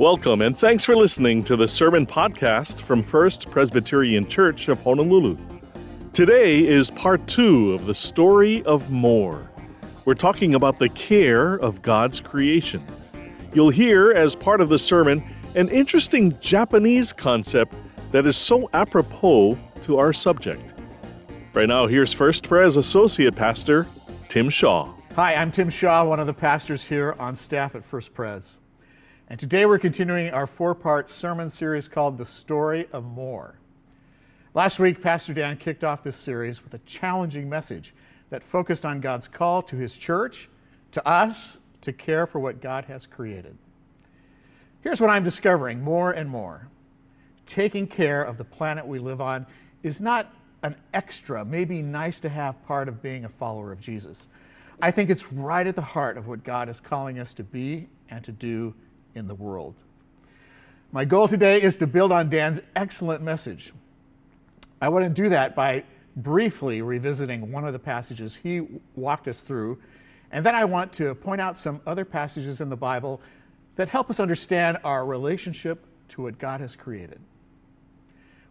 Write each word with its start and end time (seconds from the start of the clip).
Welcome 0.00 0.40
and 0.40 0.56
thanks 0.56 0.82
for 0.82 0.96
listening 0.96 1.44
to 1.44 1.56
the 1.56 1.68
Sermon 1.68 2.06
Podcast 2.06 2.80
from 2.80 3.02
First 3.02 3.50
Presbyterian 3.50 4.26
Church 4.26 4.68
of 4.68 4.82
Honolulu. 4.82 5.36
Today 6.14 6.66
is 6.66 6.90
part 6.90 7.26
two 7.26 7.74
of 7.74 7.84
the 7.84 7.94
story 7.94 8.62
of 8.62 8.90
more. 8.90 9.50
We're 10.06 10.14
talking 10.14 10.54
about 10.54 10.78
the 10.78 10.88
care 10.88 11.56
of 11.56 11.82
God's 11.82 12.18
creation. 12.18 12.82
You'll 13.52 13.68
hear, 13.68 14.10
as 14.12 14.34
part 14.34 14.62
of 14.62 14.70
the 14.70 14.78
sermon, 14.78 15.22
an 15.54 15.68
interesting 15.68 16.34
Japanese 16.40 17.12
concept 17.12 17.74
that 18.10 18.24
is 18.24 18.38
so 18.38 18.70
apropos 18.72 19.58
to 19.82 19.98
our 19.98 20.14
subject. 20.14 20.80
Right 21.52 21.68
now, 21.68 21.86
here's 21.86 22.14
First 22.14 22.48
Pres 22.48 22.78
Associate 22.78 23.36
Pastor 23.36 23.86
Tim 24.30 24.48
Shaw. 24.48 24.94
Hi, 25.14 25.34
I'm 25.34 25.52
Tim 25.52 25.68
Shaw, 25.68 26.04
one 26.04 26.20
of 26.20 26.26
the 26.26 26.32
pastors 26.32 26.84
here 26.84 27.14
on 27.18 27.36
staff 27.36 27.74
at 27.74 27.84
First 27.84 28.14
Pres. 28.14 28.56
And 29.30 29.38
today 29.38 29.64
we're 29.64 29.78
continuing 29.78 30.30
our 30.30 30.48
four 30.48 30.74
part 30.74 31.08
sermon 31.08 31.50
series 31.50 31.86
called 31.86 32.18
The 32.18 32.24
Story 32.24 32.88
of 32.92 33.04
More. 33.04 33.60
Last 34.54 34.80
week, 34.80 35.00
Pastor 35.00 35.32
Dan 35.32 35.56
kicked 35.56 35.84
off 35.84 36.02
this 36.02 36.16
series 36.16 36.64
with 36.64 36.74
a 36.74 36.78
challenging 36.78 37.48
message 37.48 37.94
that 38.30 38.42
focused 38.42 38.84
on 38.84 39.00
God's 39.00 39.28
call 39.28 39.62
to 39.62 39.76
his 39.76 39.96
church, 39.96 40.48
to 40.90 41.08
us, 41.08 41.58
to 41.82 41.92
care 41.92 42.26
for 42.26 42.40
what 42.40 42.60
God 42.60 42.86
has 42.86 43.06
created. 43.06 43.56
Here's 44.80 45.00
what 45.00 45.10
I'm 45.10 45.22
discovering 45.22 45.80
more 45.80 46.10
and 46.10 46.28
more 46.28 46.66
taking 47.46 47.86
care 47.86 48.24
of 48.24 48.36
the 48.36 48.44
planet 48.44 48.84
we 48.84 48.98
live 48.98 49.20
on 49.20 49.46
is 49.84 50.00
not 50.00 50.34
an 50.64 50.74
extra, 50.92 51.44
maybe 51.44 51.82
nice 51.82 52.18
to 52.18 52.28
have 52.28 52.66
part 52.66 52.88
of 52.88 53.00
being 53.00 53.24
a 53.24 53.28
follower 53.28 53.70
of 53.70 53.78
Jesus. 53.78 54.26
I 54.82 54.90
think 54.90 55.08
it's 55.08 55.32
right 55.32 55.68
at 55.68 55.76
the 55.76 55.82
heart 55.82 56.18
of 56.18 56.26
what 56.26 56.42
God 56.42 56.68
is 56.68 56.80
calling 56.80 57.20
us 57.20 57.32
to 57.34 57.44
be 57.44 57.88
and 58.08 58.24
to 58.24 58.32
do 58.32 58.74
in 59.14 59.28
the 59.28 59.34
world. 59.34 59.74
My 60.92 61.04
goal 61.04 61.28
today 61.28 61.62
is 61.62 61.76
to 61.76 61.86
build 61.86 62.10
on 62.10 62.30
Dan's 62.30 62.60
excellent 62.74 63.22
message. 63.22 63.72
I 64.80 64.88
want 64.88 65.04
to 65.04 65.22
do 65.22 65.28
that 65.28 65.54
by 65.54 65.84
briefly 66.16 66.82
revisiting 66.82 67.52
one 67.52 67.64
of 67.64 67.72
the 67.72 67.78
passages 67.78 68.36
he 68.42 68.62
walked 68.96 69.28
us 69.28 69.42
through, 69.42 69.78
and 70.32 70.44
then 70.44 70.54
I 70.54 70.64
want 70.64 70.92
to 70.94 71.14
point 71.14 71.40
out 71.40 71.56
some 71.56 71.80
other 71.86 72.04
passages 72.04 72.60
in 72.60 72.70
the 72.70 72.76
Bible 72.76 73.20
that 73.76 73.88
help 73.88 74.10
us 74.10 74.18
understand 74.18 74.78
our 74.82 75.06
relationship 75.06 75.84
to 76.08 76.22
what 76.22 76.38
God 76.38 76.60
has 76.60 76.74
created. 76.74 77.20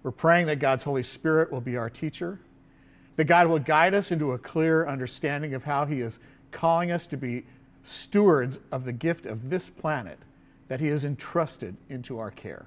We're 0.01 0.11
praying 0.11 0.45
that 0.47 0.59
God's 0.59 0.83
Holy 0.83 1.03
Spirit 1.03 1.51
will 1.51 1.61
be 1.61 1.75
our 1.75 1.89
teacher, 1.89 2.39
that 3.17 3.25
God 3.25 3.47
will 3.47 3.59
guide 3.59 3.93
us 3.93 4.13
into 4.13 4.31
a 4.31 4.37
clear 4.37 4.87
understanding 4.87 5.53
of 5.53 5.65
how 5.65 5.85
He 5.85 5.99
is 5.99 6.19
calling 6.51 6.89
us 6.89 7.05
to 7.07 7.17
be 7.17 7.45
stewards 7.83 8.59
of 8.71 8.85
the 8.85 8.93
gift 8.93 9.25
of 9.25 9.49
this 9.49 9.69
planet 9.69 10.19
that 10.69 10.79
He 10.79 10.87
has 10.87 11.03
entrusted 11.03 11.75
into 11.89 12.17
our 12.17 12.31
care. 12.31 12.65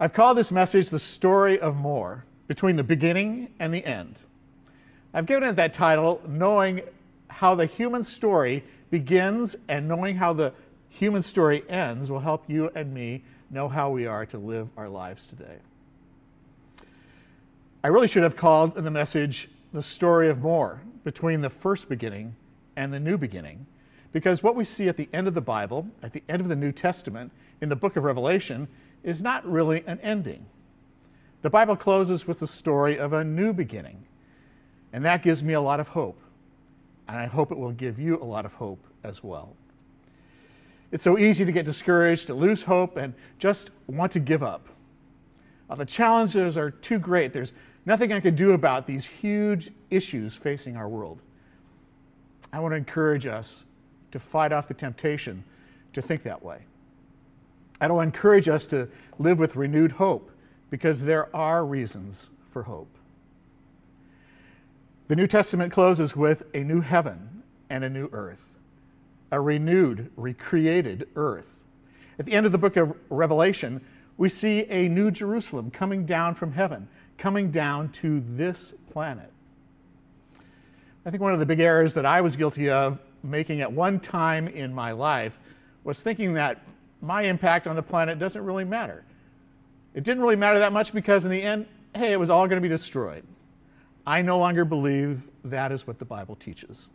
I've 0.00 0.12
called 0.12 0.36
this 0.36 0.50
message 0.50 0.90
the 0.90 0.98
story 0.98 1.58
of 1.58 1.76
more, 1.76 2.24
between 2.48 2.76
the 2.76 2.82
beginning 2.82 3.52
and 3.60 3.72
the 3.72 3.84
end. 3.84 4.16
I've 5.14 5.26
given 5.26 5.48
it 5.48 5.56
that 5.56 5.74
title, 5.74 6.20
knowing 6.26 6.80
how 7.28 7.54
the 7.54 7.66
human 7.66 8.02
story 8.02 8.64
begins 8.90 9.54
and 9.68 9.86
knowing 9.86 10.16
how 10.16 10.32
the 10.32 10.52
human 10.88 11.22
story 11.22 11.62
ends 11.68 12.10
will 12.10 12.20
help 12.20 12.44
you 12.48 12.70
and 12.74 12.92
me 12.92 13.22
know 13.50 13.68
how 13.68 13.90
we 13.90 14.06
are 14.06 14.26
to 14.26 14.38
live 14.38 14.68
our 14.76 14.88
lives 14.88 15.26
today. 15.26 15.58
I 17.84 17.88
really 17.88 18.08
should 18.08 18.22
have 18.22 18.36
called 18.36 18.74
the 18.74 18.90
message 18.90 19.48
the 19.72 19.82
story 19.82 20.28
of 20.28 20.40
more 20.40 20.80
between 21.04 21.42
the 21.42 21.50
first 21.50 21.88
beginning 21.88 22.34
and 22.76 22.92
the 22.92 23.00
new 23.00 23.16
beginning, 23.16 23.66
because 24.12 24.42
what 24.42 24.56
we 24.56 24.64
see 24.64 24.88
at 24.88 24.96
the 24.96 25.08
end 25.12 25.28
of 25.28 25.34
the 25.34 25.40
Bible, 25.40 25.86
at 26.02 26.12
the 26.12 26.22
end 26.28 26.40
of 26.40 26.48
the 26.48 26.56
New 26.56 26.72
Testament, 26.72 27.30
in 27.60 27.68
the 27.68 27.76
book 27.76 27.96
of 27.96 28.04
Revelation, 28.04 28.68
is 29.02 29.22
not 29.22 29.46
really 29.46 29.84
an 29.86 30.00
ending. 30.00 30.46
The 31.42 31.50
Bible 31.50 31.76
closes 31.76 32.26
with 32.26 32.40
the 32.40 32.46
story 32.46 32.98
of 32.98 33.12
a 33.12 33.22
new 33.22 33.52
beginning, 33.52 34.04
and 34.92 35.04
that 35.04 35.22
gives 35.22 35.42
me 35.42 35.52
a 35.52 35.60
lot 35.60 35.78
of 35.78 35.88
hope, 35.88 36.18
and 37.06 37.16
I 37.16 37.26
hope 37.26 37.52
it 37.52 37.58
will 37.58 37.72
give 37.72 37.98
you 37.98 38.20
a 38.20 38.24
lot 38.24 38.44
of 38.44 38.54
hope 38.54 38.84
as 39.04 39.22
well. 39.22 39.54
It's 40.90 41.04
so 41.04 41.18
easy 41.18 41.44
to 41.44 41.52
get 41.52 41.66
discouraged, 41.66 42.28
to 42.28 42.34
lose 42.34 42.62
hope, 42.62 42.96
and 42.96 43.12
just 43.38 43.70
want 43.86 44.10
to 44.12 44.20
give 44.20 44.42
up. 44.42 44.66
Uh, 45.68 45.74
the 45.74 45.84
challenges 45.84 46.56
are 46.56 46.70
too 46.70 46.98
great. 46.98 47.32
There's 47.32 47.52
nothing 47.84 48.12
I 48.12 48.20
can 48.20 48.34
do 48.34 48.52
about 48.52 48.86
these 48.86 49.04
huge 49.04 49.70
issues 49.90 50.34
facing 50.34 50.76
our 50.76 50.88
world. 50.88 51.20
I 52.52 52.60
want 52.60 52.72
to 52.72 52.76
encourage 52.76 53.26
us 53.26 53.66
to 54.12 54.18
fight 54.18 54.52
off 54.52 54.68
the 54.68 54.74
temptation 54.74 55.44
to 55.92 56.02
think 56.02 56.22
that 56.22 56.42
way. 56.42 56.58
I 57.80 57.88
to 57.88 58.00
encourage 58.00 58.48
us 58.48 58.66
to 58.68 58.88
live 59.18 59.38
with 59.38 59.56
renewed 59.56 59.92
hope 59.92 60.30
because 60.70 61.02
there 61.02 61.34
are 61.34 61.64
reasons 61.64 62.30
for 62.50 62.64
hope. 62.64 62.88
The 65.08 65.16
New 65.16 65.26
Testament 65.26 65.72
closes 65.72 66.14
with 66.14 66.42
a 66.52 66.62
new 66.62 66.80
heaven 66.80 67.42
and 67.70 67.84
a 67.84 67.88
new 67.88 68.10
earth, 68.12 68.42
a 69.30 69.40
renewed, 69.40 70.10
recreated 70.16 71.08
earth. 71.16 71.46
At 72.18 72.26
the 72.26 72.32
end 72.32 72.46
of 72.46 72.52
the 72.52 72.58
book 72.58 72.76
of 72.76 72.94
Revelation, 73.08 73.80
we 74.16 74.28
see 74.28 74.66
a 74.68 74.88
new 74.88 75.10
Jerusalem 75.10 75.70
coming 75.70 76.04
down 76.04 76.34
from 76.34 76.52
heaven, 76.52 76.88
coming 77.16 77.50
down 77.50 77.90
to 77.92 78.22
this 78.28 78.74
planet. 78.92 79.32
I 81.06 81.10
think 81.10 81.22
one 81.22 81.32
of 81.32 81.38
the 81.38 81.46
big 81.46 81.60
errors 81.60 81.94
that 81.94 82.04
I 82.04 82.20
was 82.20 82.36
guilty 82.36 82.68
of 82.68 82.98
making 83.22 83.60
at 83.60 83.72
one 83.72 84.00
time 84.00 84.48
in 84.48 84.72
my 84.74 84.92
life 84.92 85.38
was 85.84 86.02
thinking 86.02 86.34
that 86.34 86.60
my 87.00 87.22
impact 87.22 87.66
on 87.66 87.76
the 87.76 87.82
planet 87.82 88.18
doesn't 88.18 88.44
really 88.44 88.64
matter. 88.64 89.04
It 89.94 90.04
didn't 90.04 90.22
really 90.22 90.36
matter 90.36 90.58
that 90.58 90.72
much 90.72 90.92
because, 90.92 91.24
in 91.24 91.30
the 91.30 91.42
end, 91.42 91.66
hey, 91.94 92.12
it 92.12 92.20
was 92.20 92.30
all 92.30 92.46
going 92.46 92.60
to 92.60 92.62
be 92.62 92.68
destroyed. 92.68 93.24
I 94.06 94.22
no 94.22 94.38
longer 94.38 94.64
believe 94.64 95.22
that 95.44 95.72
is 95.72 95.86
what 95.86 95.98
the 95.98 96.04
Bible 96.04 96.36
teaches. 96.36 96.88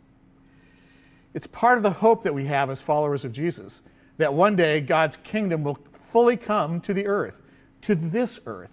It's 1.32 1.46
part 1.46 1.76
of 1.76 1.82
the 1.82 1.90
hope 1.90 2.22
that 2.24 2.34
we 2.34 2.46
have 2.46 2.70
as 2.70 2.80
followers 2.80 3.24
of 3.24 3.32
Jesus 3.32 3.82
that 4.16 4.32
one 4.32 4.54
day 4.56 4.80
God's 4.80 5.16
kingdom 5.18 5.64
will 5.64 5.78
fully 6.10 6.36
come 6.36 6.80
to 6.82 6.94
the 6.94 7.06
earth, 7.06 7.34
to 7.82 7.94
this 7.94 8.40
earth, 8.46 8.70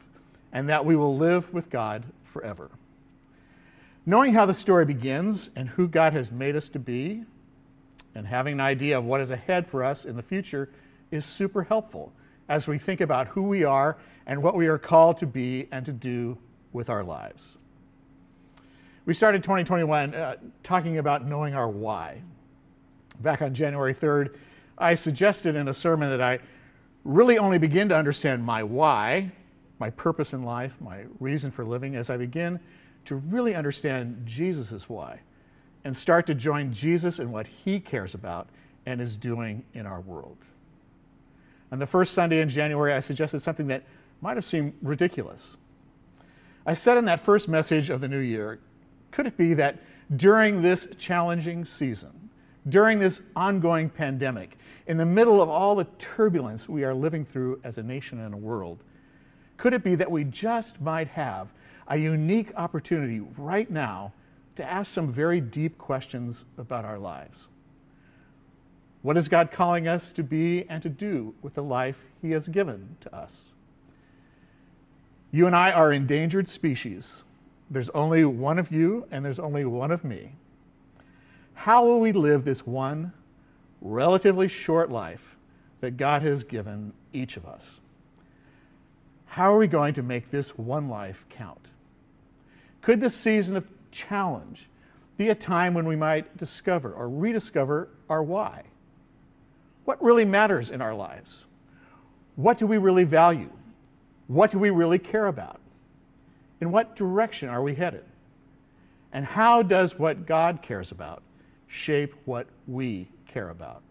and 0.53 0.69
that 0.69 0.85
we 0.85 0.95
will 0.95 1.17
live 1.17 1.51
with 1.53 1.69
God 1.69 2.03
forever. 2.23 2.69
Knowing 4.05 4.33
how 4.33 4.45
the 4.45 4.53
story 4.53 4.85
begins 4.85 5.49
and 5.55 5.69
who 5.69 5.87
God 5.87 6.13
has 6.13 6.31
made 6.31 6.55
us 6.55 6.69
to 6.69 6.79
be, 6.79 7.23
and 8.15 8.27
having 8.27 8.53
an 8.53 8.61
idea 8.61 8.97
of 8.97 9.05
what 9.05 9.21
is 9.21 9.31
ahead 9.31 9.67
for 9.67 9.83
us 9.83 10.05
in 10.05 10.15
the 10.15 10.21
future 10.21 10.69
is 11.11 11.25
super 11.25 11.63
helpful 11.63 12.11
as 12.49 12.67
we 12.67 12.77
think 12.77 13.01
about 13.01 13.27
who 13.27 13.43
we 13.43 13.63
are 13.63 13.97
and 14.25 14.41
what 14.41 14.55
we 14.55 14.67
are 14.67 14.77
called 14.77 15.17
to 15.17 15.25
be 15.25 15.67
and 15.71 15.85
to 15.85 15.93
do 15.93 16.37
with 16.73 16.89
our 16.89 17.03
lives. 17.03 17.57
We 19.05 19.13
started 19.13 19.43
2021 19.43 20.13
uh, 20.13 20.35
talking 20.63 20.97
about 20.97 21.25
knowing 21.25 21.55
our 21.55 21.69
why. 21.69 22.21
Back 23.19 23.41
on 23.41 23.53
January 23.53 23.93
3rd, 23.93 24.35
I 24.77 24.95
suggested 24.95 25.55
in 25.55 25.67
a 25.67 25.73
sermon 25.73 26.09
that 26.09 26.21
I 26.21 26.39
really 27.03 27.37
only 27.37 27.57
begin 27.57 27.89
to 27.89 27.95
understand 27.95 28.43
my 28.43 28.63
why, 28.63 29.31
my 29.79 29.89
purpose 29.89 30.33
in 30.33 30.43
life, 30.43 30.73
my 30.79 31.05
reason 31.19 31.51
for 31.51 31.65
living, 31.65 31.95
as 31.95 32.09
I 32.09 32.17
begin 32.17 32.59
to 33.05 33.15
really 33.15 33.55
understand 33.55 34.21
Jesus' 34.25 34.87
why 34.87 35.19
and 35.83 35.95
start 35.95 36.27
to 36.27 36.35
join 36.35 36.71
Jesus 36.71 37.19
in 37.19 37.31
what 37.31 37.47
he 37.47 37.79
cares 37.79 38.13
about 38.13 38.47
and 38.85 39.01
is 39.01 39.17
doing 39.17 39.63
in 39.73 39.85
our 39.85 40.01
world. 40.01 40.37
On 41.71 41.79
the 41.79 41.87
first 41.87 42.13
Sunday 42.13 42.41
in 42.41 42.49
January, 42.49 42.93
I 42.93 42.99
suggested 42.99 43.39
something 43.39 43.67
that 43.67 43.83
might 44.21 44.37
have 44.37 44.45
seemed 44.45 44.73
ridiculous. 44.81 45.57
I 46.65 46.73
said 46.73 46.97
in 46.97 47.05
that 47.05 47.21
first 47.21 47.47
message 47.47 47.89
of 47.89 48.01
the 48.01 48.07
new 48.07 48.19
year 48.19 48.59
could 49.11 49.27
it 49.27 49.35
be 49.35 49.53
that 49.55 49.77
during 50.15 50.61
this 50.61 50.87
challenging 50.97 51.65
season, 51.65 52.29
during 52.69 52.99
this 52.99 53.21
ongoing 53.35 53.89
pandemic, 53.89 54.57
in 54.87 54.97
the 54.97 55.05
middle 55.05 55.41
of 55.41 55.49
all 55.49 55.75
the 55.75 55.87
turbulence 55.97 56.69
we 56.69 56.83
are 56.83 56.93
living 56.93 57.25
through 57.25 57.59
as 57.63 57.77
a 57.77 57.83
nation 57.83 58.19
and 58.19 58.33
a 58.33 58.37
world, 58.37 58.83
could 59.57 59.73
it 59.73 59.83
be 59.83 59.95
that 59.95 60.09
we 60.09 60.23
just 60.23 60.79
might 60.81 61.07
have 61.09 61.49
a 61.87 61.97
unique 61.97 62.51
opportunity 62.55 63.19
right 63.37 63.69
now 63.69 64.13
to 64.55 64.63
ask 64.63 64.91
some 64.91 65.11
very 65.11 65.41
deep 65.41 65.77
questions 65.77 66.45
about 66.57 66.85
our 66.85 66.99
lives? 66.99 67.47
What 69.01 69.17
is 69.17 69.29
God 69.29 69.51
calling 69.51 69.87
us 69.87 70.11
to 70.13 70.23
be 70.23 70.65
and 70.69 70.83
to 70.83 70.89
do 70.89 71.33
with 71.41 71.55
the 71.55 71.63
life 71.63 71.97
He 72.21 72.31
has 72.31 72.47
given 72.47 72.97
to 73.01 73.15
us? 73.15 73.49
You 75.31 75.47
and 75.47 75.55
I 75.55 75.71
are 75.71 75.91
endangered 75.91 76.49
species. 76.49 77.23
There's 77.69 77.89
only 77.91 78.25
one 78.25 78.59
of 78.59 78.71
you, 78.71 79.07
and 79.11 79.23
there's 79.23 79.39
only 79.39 79.65
one 79.65 79.91
of 79.91 80.03
me. 80.03 80.33
How 81.53 81.85
will 81.85 81.99
we 81.99 82.11
live 82.11 82.43
this 82.43 82.65
one 82.67 83.13
relatively 83.81 84.47
short 84.47 84.91
life 84.91 85.37
that 85.79 85.97
God 85.97 86.21
has 86.21 86.43
given 86.43 86.93
each 87.13 87.37
of 87.37 87.45
us? 87.45 87.79
How 89.25 89.53
are 89.53 89.57
we 89.57 89.67
going 89.67 89.93
to 89.93 90.03
make 90.03 90.29
this 90.29 90.57
one 90.57 90.89
life 90.89 91.25
count? 91.29 91.71
Could 92.81 92.99
this 92.99 93.15
season 93.15 93.55
of 93.55 93.65
challenge 93.91 94.69
be 95.17 95.29
a 95.29 95.35
time 95.35 95.73
when 95.73 95.85
we 95.85 95.95
might 95.95 96.37
discover 96.37 96.91
or 96.91 97.07
rediscover 97.09 97.89
our 98.09 98.23
why? 98.23 98.63
What 99.85 100.01
really 100.01 100.25
matters 100.25 100.71
in 100.71 100.81
our 100.81 100.95
lives? 100.95 101.45
What 102.35 102.57
do 102.57 102.65
we 102.65 102.77
really 102.77 103.03
value? 103.03 103.49
What 104.27 104.51
do 104.51 104.59
we 104.59 104.69
really 104.69 104.99
care 104.99 105.27
about? 105.27 105.59
In 106.59 106.71
what 106.71 106.95
direction 106.95 107.49
are 107.49 107.61
we 107.61 107.75
headed? 107.75 108.05
And 109.11 109.25
how 109.25 109.61
does 109.61 109.99
what 109.99 110.25
God 110.25 110.61
cares 110.61 110.91
about 110.91 111.21
shape 111.67 112.13
what 112.25 112.47
we 112.67 113.07
care 113.27 113.49
about? 113.49 113.81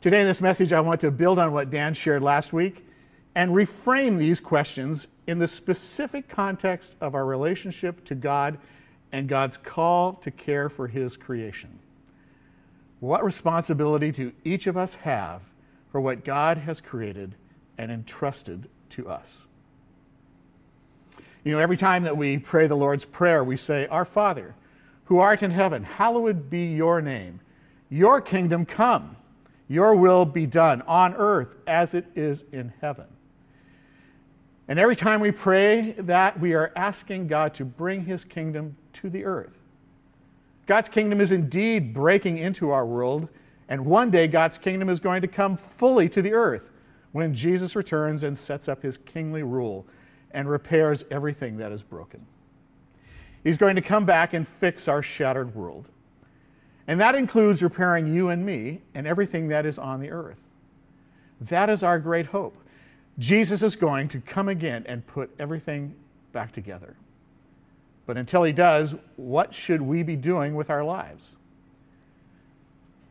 Today, 0.00 0.20
in 0.20 0.26
this 0.26 0.40
message, 0.40 0.72
I 0.72 0.80
want 0.80 1.00
to 1.02 1.10
build 1.10 1.38
on 1.38 1.52
what 1.52 1.70
Dan 1.70 1.94
shared 1.94 2.22
last 2.22 2.52
week 2.52 2.84
and 3.34 3.52
reframe 3.52 4.18
these 4.18 4.40
questions 4.40 5.06
in 5.26 5.38
the 5.38 5.48
specific 5.48 6.28
context 6.28 6.94
of 7.00 7.14
our 7.14 7.24
relationship 7.24 8.04
to 8.04 8.14
God 8.14 8.58
and 9.12 9.28
God's 9.28 9.56
call 9.56 10.14
to 10.14 10.30
care 10.30 10.68
for 10.68 10.88
His 10.88 11.16
creation. 11.16 11.78
What 13.00 13.24
responsibility 13.24 14.10
do 14.10 14.32
each 14.44 14.66
of 14.66 14.76
us 14.76 14.94
have 14.94 15.42
for 15.90 16.00
what 16.00 16.24
God 16.24 16.58
has 16.58 16.80
created 16.80 17.34
and 17.78 17.90
entrusted 17.90 18.68
to 18.90 19.08
us? 19.08 19.46
You 21.44 21.52
know, 21.52 21.58
every 21.58 21.76
time 21.76 22.04
that 22.04 22.16
we 22.16 22.38
pray 22.38 22.66
the 22.66 22.76
Lord's 22.76 23.04
Prayer, 23.04 23.42
we 23.42 23.56
say, 23.56 23.86
Our 23.88 24.04
Father, 24.04 24.54
who 25.06 25.18
art 25.18 25.42
in 25.42 25.50
heaven, 25.50 25.82
hallowed 25.82 26.48
be 26.48 26.66
your 26.66 27.02
name. 27.02 27.40
Your 27.90 28.20
kingdom 28.20 28.64
come, 28.64 29.16
your 29.68 29.94
will 29.94 30.24
be 30.24 30.46
done 30.46 30.82
on 30.82 31.14
earth 31.14 31.56
as 31.66 31.94
it 31.94 32.06
is 32.14 32.44
in 32.52 32.72
heaven. 32.80 33.06
And 34.72 34.78
every 34.78 34.96
time 34.96 35.20
we 35.20 35.32
pray 35.32 35.90
that, 35.98 36.40
we 36.40 36.54
are 36.54 36.72
asking 36.76 37.26
God 37.26 37.52
to 37.56 37.64
bring 37.66 38.06
his 38.06 38.24
kingdom 38.24 38.74
to 38.94 39.10
the 39.10 39.22
earth. 39.22 39.52
God's 40.64 40.88
kingdom 40.88 41.20
is 41.20 41.30
indeed 41.30 41.92
breaking 41.92 42.38
into 42.38 42.70
our 42.70 42.86
world, 42.86 43.28
and 43.68 43.84
one 43.84 44.10
day 44.10 44.26
God's 44.26 44.56
kingdom 44.56 44.88
is 44.88 44.98
going 44.98 45.20
to 45.20 45.28
come 45.28 45.58
fully 45.58 46.08
to 46.08 46.22
the 46.22 46.32
earth 46.32 46.70
when 47.12 47.34
Jesus 47.34 47.76
returns 47.76 48.22
and 48.22 48.38
sets 48.38 48.66
up 48.66 48.82
his 48.82 48.96
kingly 48.96 49.42
rule 49.42 49.84
and 50.30 50.48
repairs 50.48 51.04
everything 51.10 51.58
that 51.58 51.70
is 51.70 51.82
broken. 51.82 52.24
He's 53.44 53.58
going 53.58 53.76
to 53.76 53.82
come 53.82 54.06
back 54.06 54.32
and 54.32 54.48
fix 54.48 54.88
our 54.88 55.02
shattered 55.02 55.54
world. 55.54 55.86
And 56.88 56.98
that 56.98 57.14
includes 57.14 57.62
repairing 57.62 58.06
you 58.06 58.30
and 58.30 58.46
me 58.46 58.80
and 58.94 59.06
everything 59.06 59.48
that 59.48 59.66
is 59.66 59.78
on 59.78 60.00
the 60.00 60.10
earth. 60.10 60.40
That 61.42 61.68
is 61.68 61.82
our 61.82 61.98
great 61.98 62.24
hope. 62.24 62.56
Jesus 63.18 63.62
is 63.62 63.76
going 63.76 64.08
to 64.08 64.20
come 64.20 64.48
again 64.48 64.84
and 64.86 65.06
put 65.06 65.30
everything 65.38 65.94
back 66.32 66.52
together. 66.52 66.96
But 68.06 68.16
until 68.16 68.42
he 68.42 68.52
does, 68.52 68.94
what 69.16 69.54
should 69.54 69.82
we 69.82 70.02
be 70.02 70.16
doing 70.16 70.54
with 70.54 70.70
our 70.70 70.82
lives? 70.82 71.36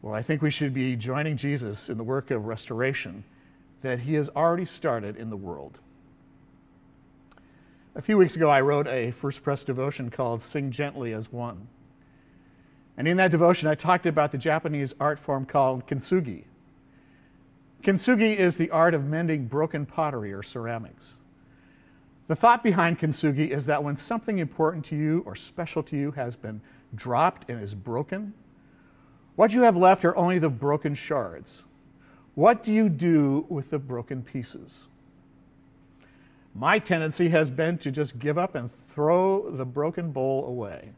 Well, 0.01 0.13
I 0.13 0.24
think 0.24 0.42
we 0.42 0.50
should 0.50 0.74
be 0.74 0.95
joining 0.95 1.38
Jesus 1.38 1.89
in 1.89 1.98
the 1.98 2.03
work 2.03 2.31
of 2.31 2.45
restoration 2.45 3.24
that 3.81 4.00
he 4.00 4.15
has 4.15 4.30
already 4.30 4.65
started 4.65 5.15
in 5.15 5.30
the 5.30 5.38
world. 5.38 5.80
A 7.94 8.01
few 8.01 8.18
weeks 8.18 8.36
ago, 8.36 8.50
I 8.50 8.62
wrote 8.62 8.88
a 8.88 9.12
First 9.12 9.44
Pres 9.44 9.63
devotion 9.63 10.09
called 10.09 10.42
Sing 10.42 10.71
Gently 10.71 11.13
as 11.13 11.31
One. 11.31 11.68
And 12.97 13.07
in 13.07 13.18
that 13.18 13.31
devotion, 13.31 13.68
I 13.68 13.75
talked 13.75 14.06
about 14.06 14.31
the 14.31 14.38
Japanese 14.38 14.94
art 15.00 15.19
form 15.19 15.45
called 15.45 15.88
kintsugi. 15.88 16.44
Kintsugi 17.81 18.36
is 18.36 18.57
the 18.57 18.69
art 18.69 18.94
of 18.94 19.06
mending 19.06 19.45
broken 19.48 19.86
pottery 19.86 20.31
or 20.31 20.44
ceramics. 20.44 21.16
The 22.28 22.36
thought 22.36 22.63
behind 22.63 23.00
kintsugi 23.00 23.50
is 23.50 23.66
that 23.66 23.83
when 23.83 23.98
something 23.98 24.39
important 24.39 24.86
to 24.86 24.95
you 24.95 25.24
or 25.25 25.36
special 25.36 25.83
to 25.83 25.98
you 25.98 26.12
has 26.12 26.38
been 26.38 26.62
dropped 26.95 27.50
and 27.50 27.62
is 27.62 27.74
broken, 27.74 28.33
what 29.36 29.51
you 29.51 29.62
have 29.63 29.75
left 29.75 30.06
are 30.06 30.16
only 30.16 30.39
the 30.39 30.50
broken 30.50 30.94
shards. 30.94 31.66
What 32.36 32.63
do 32.63 32.72
you 32.74 32.88
do 32.88 33.45
with 33.50 33.69
the 33.69 33.80
broken 33.80 34.22
pieces? 34.22 34.88
My 36.54 36.80
tendency 36.80 37.30
has 37.30 37.50
been 37.50 37.78
to 37.80 37.92
just 37.92 38.19
give 38.19 38.38
up 38.38 38.56
and 38.56 38.69
throw 38.94 39.50
the 39.50 39.66
broken 39.66 40.12
bowl 40.12 40.45
away. 40.45 40.92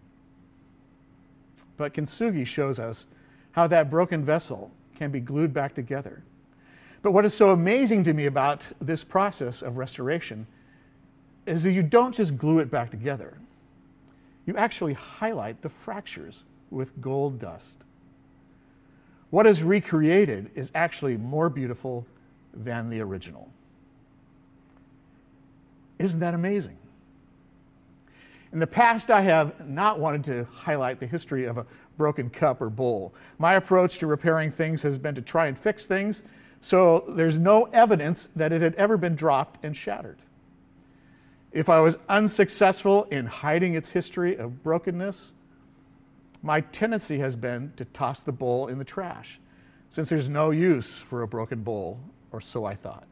But 1.77 1.93
Kintsugi 1.93 2.45
shows 2.45 2.79
us 2.79 3.05
how 3.51 3.67
that 3.67 3.89
broken 3.89 4.25
vessel 4.25 4.71
can 4.95 5.11
be 5.11 5.19
glued 5.19 5.53
back 5.53 5.73
together. 5.73 6.23
But 7.03 7.11
what 7.11 7.25
is 7.25 7.33
so 7.33 7.51
amazing 7.51 8.05
to 8.05 8.13
me 8.13 8.25
about 8.25 8.61
this 8.81 9.03
process 9.03 9.61
of 9.61 9.77
restoration 9.77 10.47
is 11.45 11.61
that 11.63 11.73
you 11.73 11.83
don't 11.83 12.15
just 12.15 12.37
glue 12.37 12.59
it 12.59 12.71
back 12.71 12.89
together, 12.89 13.37
you 14.45 14.55
actually 14.57 14.93
highlight 14.93 15.61
the 15.61 15.69
fractures 15.69 16.43
with 16.71 16.99
gold 17.01 17.39
dust. 17.39 17.79
What 19.29 19.45
is 19.45 19.61
recreated 19.61 20.49
is 20.55 20.71
actually 20.73 21.17
more 21.17 21.49
beautiful 21.49 22.05
than 22.53 22.89
the 22.89 23.01
original. 23.01 23.49
Isn't 25.99 26.19
that 26.19 26.33
amazing? 26.33 26.77
In 28.53 28.59
the 28.59 28.67
past, 28.67 29.09
I 29.09 29.21
have 29.21 29.67
not 29.67 29.99
wanted 29.99 30.23
to 30.25 30.47
highlight 30.53 30.99
the 30.99 31.07
history 31.07 31.45
of 31.45 31.57
a 31.57 31.65
broken 31.97 32.29
cup 32.29 32.61
or 32.61 32.69
bowl. 32.69 33.13
My 33.39 33.55
approach 33.55 33.97
to 33.99 34.07
repairing 34.07 34.51
things 34.51 34.81
has 34.83 34.97
been 34.97 35.15
to 35.15 35.21
try 35.21 35.47
and 35.47 35.57
fix 35.57 35.85
things 35.85 36.23
so 36.63 37.03
there's 37.09 37.37
no 37.37 37.65
evidence 37.73 38.29
that 38.37 38.53
it 38.53 38.61
had 38.61 38.73
ever 38.75 38.95
been 38.95 39.15
dropped 39.15 39.63
and 39.65 39.75
shattered. 39.75 40.17
If 41.51 41.67
I 41.67 41.81
was 41.81 41.97
unsuccessful 42.07 43.03
in 43.11 43.25
hiding 43.25 43.73
its 43.73 43.89
history 43.89 44.37
of 44.37 44.63
brokenness, 44.63 45.33
my 46.41 46.61
tendency 46.61 47.19
has 47.19 47.35
been 47.35 47.73
to 47.75 47.83
toss 47.83 48.23
the 48.23 48.31
bowl 48.31 48.67
in 48.67 48.77
the 48.77 48.85
trash, 48.85 49.41
since 49.89 50.07
there's 50.07 50.29
no 50.29 50.51
use 50.51 50.99
for 50.99 51.21
a 51.21 51.27
broken 51.27 51.63
bowl, 51.63 51.99
or 52.31 52.39
so 52.39 52.63
I 52.63 52.75
thought. 52.75 53.09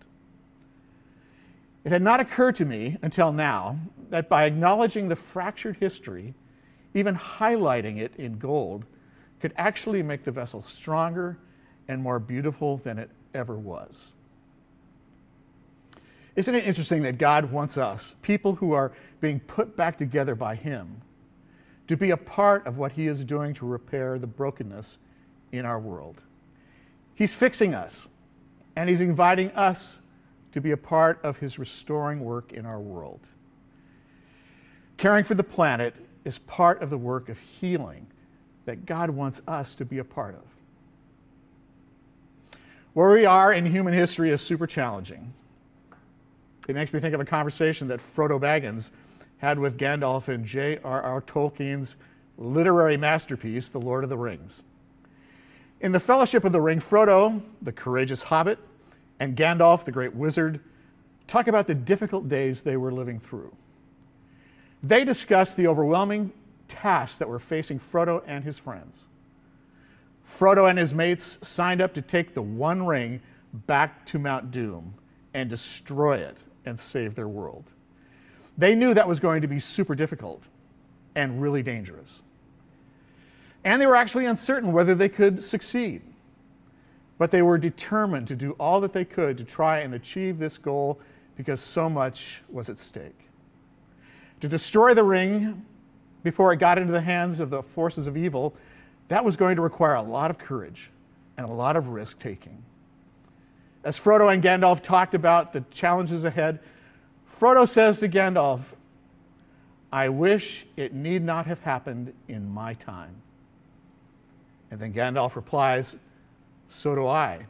It 1.84 1.92
had 1.92 2.02
not 2.02 2.22
occurred 2.22 2.56
to 2.56 2.66
me 2.66 2.98
until 3.02 3.34
now 3.34 3.78
that 4.12 4.30
by 4.30 4.46
acknowledging 4.46 5.10
the 5.10 5.18
fractured 5.18 5.76
history, 5.76 6.36
even 6.94 7.18
highlighting 7.18 7.98
it 7.98 8.14
in 8.16 8.40
gold, 8.40 8.86
could 9.42 9.54
actually 9.58 10.04
make 10.04 10.24
the 10.24 10.32
vessel 10.32 10.62
stronger 10.62 11.38
and 11.90 12.02
more 12.02 12.18
beautiful 12.18 12.78
than 12.78 12.98
it 12.98 13.10
ever 13.34 13.58
was. 13.58 14.14
Isn't 16.36 16.56
it 16.56 16.66
interesting 16.66 17.02
that 17.04 17.18
God 17.18 17.52
wants 17.52 17.78
us, 17.78 18.16
people 18.22 18.56
who 18.56 18.72
are 18.72 18.94
being 19.20 19.40
put 19.42 19.76
back 19.76 19.98
together 19.98 20.36
by 20.36 20.56
Him, 20.56 21.02
to 21.88 21.98
be 21.98 22.12
a 22.12 22.18
part 22.18 22.66
of 22.66 22.78
what 22.78 22.94
He 22.94 23.08
is 23.08 23.26
doing 23.26 23.54
to 23.56 23.66
repair 23.66 24.18
the 24.18 24.28
brokenness 24.28 24.98
in 25.52 25.66
our 25.66 25.80
world? 25.80 26.22
He's 27.16 27.34
fixing 27.34 27.74
us, 27.74 28.08
and 28.76 28.90
He's 28.90 29.02
inviting 29.02 29.52
us 29.52 30.02
to 30.52 30.62
be 30.62 30.72
a 30.72 30.78
part 30.78 31.20
of 31.24 31.38
his 31.38 31.58
restoring 31.58 32.20
work 32.20 32.54
in 32.54 32.66
our 32.66 32.80
world. 32.80 33.22
Caring 34.98 35.24
for 35.24 35.36
the 35.36 35.44
planet 35.44 35.96
is 36.26 36.40
part 36.40 36.82
of 36.82 36.90
the 36.90 36.98
work 36.98 37.30
of 37.30 37.40
healing 37.40 38.08
that 38.66 38.86
God 38.86 39.10
wants 39.10 39.42
us 39.48 39.74
to 39.76 39.86
be 39.86 39.98
a 39.98 40.04
part 40.04 40.36
of. 40.36 40.44
Where 42.94 43.12
we 43.12 43.26
are 43.26 43.54
in 43.54 43.66
human 43.66 43.94
history 43.94 44.32
is 44.32 44.42
super 44.42 44.68
challenging. 44.68 45.34
It 46.68 46.76
makes 46.76 46.94
me 46.94 47.00
think 47.00 47.14
of 47.14 47.22
a 47.22 47.26
conversation 47.26 47.88
that 47.88 48.02
Frodo 48.02 48.40
Baggins 48.40 48.92
had 49.38 49.58
with 49.60 49.78
Gandalf 49.78 50.28
in 50.28 50.46
J.R.R. 50.46 51.22
Tolkien's 51.22 51.96
literary 52.38 52.98
masterpiece, 52.98 53.70
The 53.70 53.80
Lord 53.80 54.04
of 54.04 54.10
the 54.10 54.18
Rings. 54.18 54.64
In 55.80 55.94
the 55.94 56.00
Fellowship 56.00 56.44
of 56.44 56.52
the 56.52 56.62
Ring, 56.62 56.80
Frodo, 56.80 57.42
the 57.62 57.72
courageous 57.72 58.24
hobbit, 58.24 58.60
and 59.20 59.38
Gandalf, 59.38 59.86
the 59.86 59.92
great 59.92 60.14
wizard, 60.14 60.60
talk 61.28 61.48
about 61.48 61.68
the 61.68 61.76
difficult 61.76 62.28
days 62.28 62.62
they 62.62 62.78
were 62.78 62.92
living 62.92 63.20
through. 63.20 63.56
They 64.84 65.06
discuss 65.06 65.54
the 65.54 65.68
overwhelming 65.68 66.34
tasks 66.68 67.18
that 67.20 67.30
were 67.30 67.40
facing 67.40 67.80
Frodo 67.80 68.22
and 68.28 68.44
his 68.44 68.58
friends. 68.58 69.06
Frodo 70.26 70.70
and 70.70 70.78
his 70.78 70.94
mates 70.94 71.38
signed 71.42 71.82
up 71.82 71.94
to 71.94 72.02
take 72.02 72.34
the 72.34 72.42
One 72.42 72.86
Ring 72.86 73.22
back 73.54 74.06
to 74.08 74.20
Mount 74.20 74.52
Doom 74.52 74.94
and 75.34 75.50
destroy 75.50 76.18
it 76.18 76.38
and 76.66 76.80
save 76.80 77.16
their 77.16 77.28
world. 77.28 77.66
They 78.58 78.76
knew 78.76 78.94
that 78.94 79.08
was 79.08 79.20
going 79.20 79.42
to 79.42 79.48
be 79.48 79.60
super 79.60 79.96
difficult 79.96 80.44
and 81.16 81.42
really 81.42 81.64
dangerous. 81.64 82.24
And 83.64 83.82
they 83.82 83.88
were 83.88 83.96
actually 83.96 84.26
uncertain 84.26 84.72
whether 84.72 84.96
they 84.96 85.10
could 85.10 85.44
succeed 85.44 86.02
but 87.22 87.30
they 87.30 87.44
were 87.44 87.60
determined 87.60 88.28
to 88.28 88.36
do 88.36 88.54
all 88.54 88.82
that 88.82 88.94
they 88.94 89.06
could 89.06 89.38
to 89.38 89.44
try 89.44 89.78
and 89.82 89.94
achieve 89.94 90.40
this 90.40 90.58
goal 90.58 91.00
because 91.36 91.62
so 91.62 91.88
much 91.88 92.42
was 92.50 92.68
at 92.68 92.80
stake. 92.80 93.28
To 94.40 94.48
destroy 94.48 94.96
the 94.96 95.04
ring 95.04 95.64
before 96.24 96.52
it 96.52 96.58
got 96.58 96.80
into 96.80 96.92
the 96.92 97.02
hands 97.02 97.40
of 97.40 97.52
the 97.52 97.62
forces 97.62 98.08
of 98.08 98.18
evil, 98.18 98.56
that 99.12 99.26
was 99.26 99.36
going 99.36 99.58
to 99.58 99.62
require 99.62 99.96
a 99.96 100.02
lot 100.02 100.32
of 100.32 100.38
courage 100.38 100.90
and 101.36 101.46
a 101.46 101.52
lot 101.52 101.76
of 101.76 101.90
risk 101.90 102.18
taking. 102.20 102.64
As 103.84 104.00
Frodo 104.00 104.34
and 104.34 104.42
Gandalf 104.42 104.82
talked 104.82 105.14
about 105.16 105.52
the 105.52 105.66
challenges 105.70 106.24
ahead, 106.24 106.60
Frodo 107.38 107.68
says 107.68 108.00
to 108.00 108.08
Gandalf, 108.08 108.62
I 109.92 110.08
wish 110.08 110.66
it 110.78 110.94
need 110.94 111.24
not 111.24 111.46
have 111.46 111.60
happened 111.60 112.14
in 112.30 112.50
my 112.50 112.74
time. 112.76 113.16
And 114.70 114.80
then 114.80 114.94
Gandalf 114.94 115.36
replies, 115.36 115.98
so 116.70 116.96
do 116.96 117.06
I. 117.06 117.48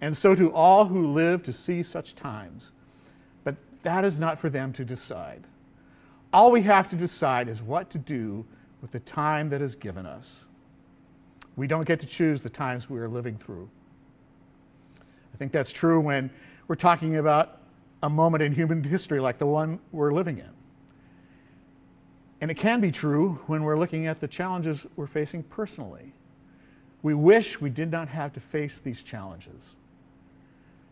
and 0.00 0.14
so 0.14 0.34
do 0.34 0.52
all 0.52 0.84
who 0.84 1.06
live 1.06 1.42
to 1.44 1.52
see 1.52 1.82
such 1.82 2.14
times. 2.14 2.72
But 3.44 3.56
that 3.82 4.04
is 4.04 4.20
not 4.20 4.38
for 4.38 4.50
them 4.50 4.74
to 4.74 4.84
decide. 4.84 5.44
All 6.34 6.50
we 6.52 6.62
have 6.62 6.88
to 6.90 6.96
decide 6.96 7.48
is 7.48 7.62
what 7.62 7.88
to 7.90 7.98
do 7.98 8.44
with 8.82 8.90
the 8.92 9.00
time 9.00 9.48
that 9.48 9.62
is 9.62 9.74
given 9.74 10.04
us. 10.04 10.44
We 11.56 11.66
don't 11.66 11.86
get 11.86 12.00
to 12.00 12.06
choose 12.06 12.42
the 12.42 12.50
times 12.50 12.88
we 12.88 13.00
are 13.00 13.08
living 13.08 13.38
through. 13.38 13.68
I 15.34 15.36
think 15.38 15.52
that's 15.52 15.72
true 15.72 16.00
when 16.00 16.30
we're 16.68 16.76
talking 16.76 17.16
about 17.16 17.60
a 18.02 18.10
moment 18.10 18.42
in 18.42 18.52
human 18.52 18.84
history 18.84 19.20
like 19.20 19.38
the 19.38 19.46
one 19.46 19.78
we're 19.92 20.12
living 20.12 20.38
in. 20.38 20.50
And 22.40 22.50
it 22.50 22.54
can 22.54 22.80
be 22.80 22.92
true 22.92 23.40
when 23.46 23.62
we're 23.62 23.78
looking 23.78 24.06
at 24.06 24.20
the 24.20 24.28
challenges 24.28 24.86
we're 24.96 25.06
facing 25.06 25.42
personally. 25.42 26.12
We 27.02 27.14
wish 27.14 27.60
we 27.60 27.70
did 27.70 27.90
not 27.90 28.08
have 28.08 28.32
to 28.34 28.40
face 28.40 28.80
these 28.80 29.02
challenges. 29.02 29.76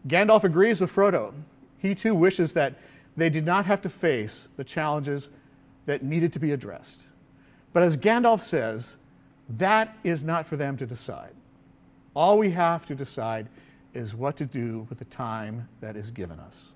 Gandalf 0.09 0.44
agrees 0.44 0.80
with 0.80 0.94
Frodo. 0.94 1.33
He 1.78 1.94
too 1.94 2.14
wishes 2.14 2.52
that 2.52 2.75
they 3.16 3.30
did 3.30 3.44
not 3.44 3.66
have 3.66 3.83
to 3.83 3.88
face 3.88 4.49
the 4.56 4.64
challenges 4.64 5.28
that 5.87 6.02
needed 6.02 6.33
to 6.33 6.38
be 6.38 6.52
addressed. 6.52 7.06
But 7.73 7.83
as 7.83 7.97
Gandalf 7.97 8.40
says, 8.40 8.97
that 9.48 9.96
is 10.04 10.24
not 10.24 10.46
for 10.46 10.56
them 10.56 10.76
to 10.78 10.86
decide. 10.86 11.32
All 12.14 12.38
we 12.38 12.50
have 12.50 12.86
to 12.86 12.94
decide 12.94 13.48
is 13.92 14.14
what 14.14 14.36
to 14.36 14.46
do 14.46 14.86
with 14.88 14.98
the 14.98 15.04
time 15.04 15.68
that 15.80 15.96
is 15.96 16.10
given 16.10 16.38
us. 16.40 16.72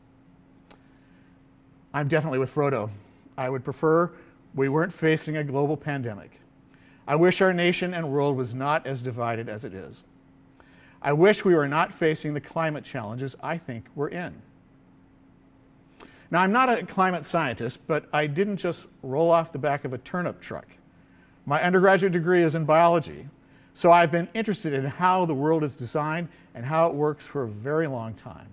I'm 1.94 2.08
definitely 2.08 2.38
with 2.38 2.54
Frodo. 2.54 2.90
I 3.36 3.48
would 3.48 3.64
prefer 3.64 4.12
we 4.54 4.68
weren't 4.68 4.92
facing 4.92 5.36
a 5.36 5.44
global 5.44 5.76
pandemic. 5.76 6.40
I 7.06 7.16
wish 7.16 7.40
our 7.40 7.52
nation 7.52 7.94
and 7.94 8.10
world 8.10 8.36
was 8.36 8.54
not 8.54 8.86
as 8.86 9.00
divided 9.00 9.48
as 9.48 9.64
it 9.64 9.72
is. 9.72 10.04
I 11.00 11.12
wish 11.12 11.44
we 11.44 11.54
were 11.54 11.68
not 11.68 11.92
facing 11.92 12.34
the 12.34 12.40
climate 12.40 12.84
challenges 12.84 13.36
I 13.42 13.56
think 13.56 13.86
we're 13.94 14.08
in. 14.08 14.42
Now, 16.30 16.40
I'm 16.40 16.52
not 16.52 16.68
a 16.68 16.84
climate 16.84 17.24
scientist, 17.24 17.80
but 17.86 18.06
I 18.12 18.26
didn't 18.26 18.58
just 18.58 18.86
roll 19.02 19.30
off 19.30 19.52
the 19.52 19.58
back 19.58 19.84
of 19.84 19.94
a 19.94 19.98
turnip 19.98 20.40
truck. 20.40 20.66
My 21.48 21.62
undergraduate 21.62 22.12
degree 22.12 22.42
is 22.42 22.54
in 22.54 22.66
biology, 22.66 23.26
so 23.72 23.90
I've 23.90 24.12
been 24.12 24.28
interested 24.34 24.74
in 24.74 24.84
how 24.84 25.24
the 25.24 25.32
world 25.32 25.64
is 25.64 25.74
designed 25.74 26.28
and 26.54 26.66
how 26.66 26.88
it 26.88 26.94
works 26.94 27.26
for 27.26 27.44
a 27.44 27.48
very 27.48 27.86
long 27.86 28.12
time. 28.12 28.48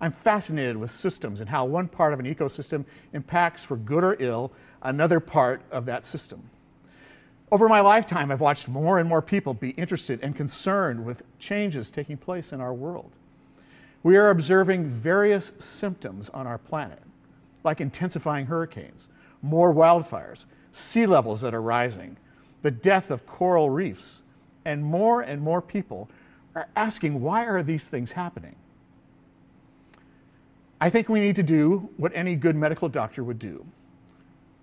I'm 0.00 0.10
fascinated 0.10 0.76
with 0.76 0.90
systems 0.90 1.40
and 1.40 1.48
how 1.48 1.66
one 1.66 1.86
part 1.86 2.12
of 2.12 2.18
an 2.18 2.26
ecosystem 2.26 2.84
impacts, 3.12 3.62
for 3.62 3.76
good 3.76 4.02
or 4.02 4.16
ill, 4.18 4.50
another 4.82 5.20
part 5.20 5.62
of 5.70 5.86
that 5.86 6.04
system. 6.04 6.50
Over 7.52 7.68
my 7.68 7.78
lifetime, 7.78 8.32
I've 8.32 8.40
watched 8.40 8.66
more 8.66 8.98
and 8.98 9.08
more 9.08 9.22
people 9.22 9.54
be 9.54 9.70
interested 9.70 10.18
and 10.20 10.34
concerned 10.34 11.04
with 11.04 11.22
changes 11.38 11.92
taking 11.92 12.16
place 12.16 12.52
in 12.52 12.60
our 12.60 12.74
world. 12.74 13.12
We 14.02 14.16
are 14.16 14.30
observing 14.30 14.86
various 14.86 15.52
symptoms 15.60 16.28
on 16.30 16.48
our 16.48 16.58
planet, 16.58 17.02
like 17.62 17.80
intensifying 17.80 18.46
hurricanes, 18.46 19.06
more 19.42 19.72
wildfires, 19.72 20.46
sea 20.72 21.06
levels 21.06 21.40
that 21.40 21.54
are 21.54 21.62
rising, 21.62 22.16
the 22.62 22.70
death 22.70 23.10
of 23.10 23.26
coral 23.26 23.70
reefs, 23.70 24.22
and 24.64 24.84
more 24.84 25.22
and 25.22 25.40
more 25.40 25.62
people 25.62 26.08
are 26.54 26.68
asking 26.76 27.20
why 27.20 27.44
are 27.46 27.62
these 27.62 27.86
things 27.88 28.12
happening? 28.12 28.56
I 30.80 30.90
think 30.90 31.08
we 31.08 31.20
need 31.20 31.36
to 31.36 31.42
do 31.42 31.90
what 31.96 32.12
any 32.14 32.34
good 32.36 32.56
medical 32.56 32.88
doctor 32.88 33.22
would 33.22 33.38
do. 33.38 33.66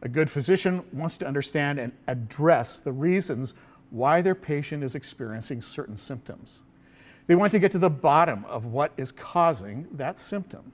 A 0.01 0.09
good 0.09 0.29
physician 0.29 0.83
wants 0.91 1.17
to 1.19 1.27
understand 1.27 1.79
and 1.79 1.91
address 2.07 2.79
the 2.79 2.91
reasons 2.91 3.53
why 3.89 4.21
their 4.21 4.35
patient 4.35 4.83
is 4.83 4.95
experiencing 4.95 5.61
certain 5.61 5.97
symptoms. 5.97 6.61
They 7.27 7.35
want 7.35 7.51
to 7.51 7.59
get 7.59 7.71
to 7.73 7.79
the 7.79 7.89
bottom 7.89 8.45
of 8.45 8.65
what 8.65 8.91
is 8.97 9.11
causing 9.11 9.87
that 9.91 10.19
symptom. 10.19 10.71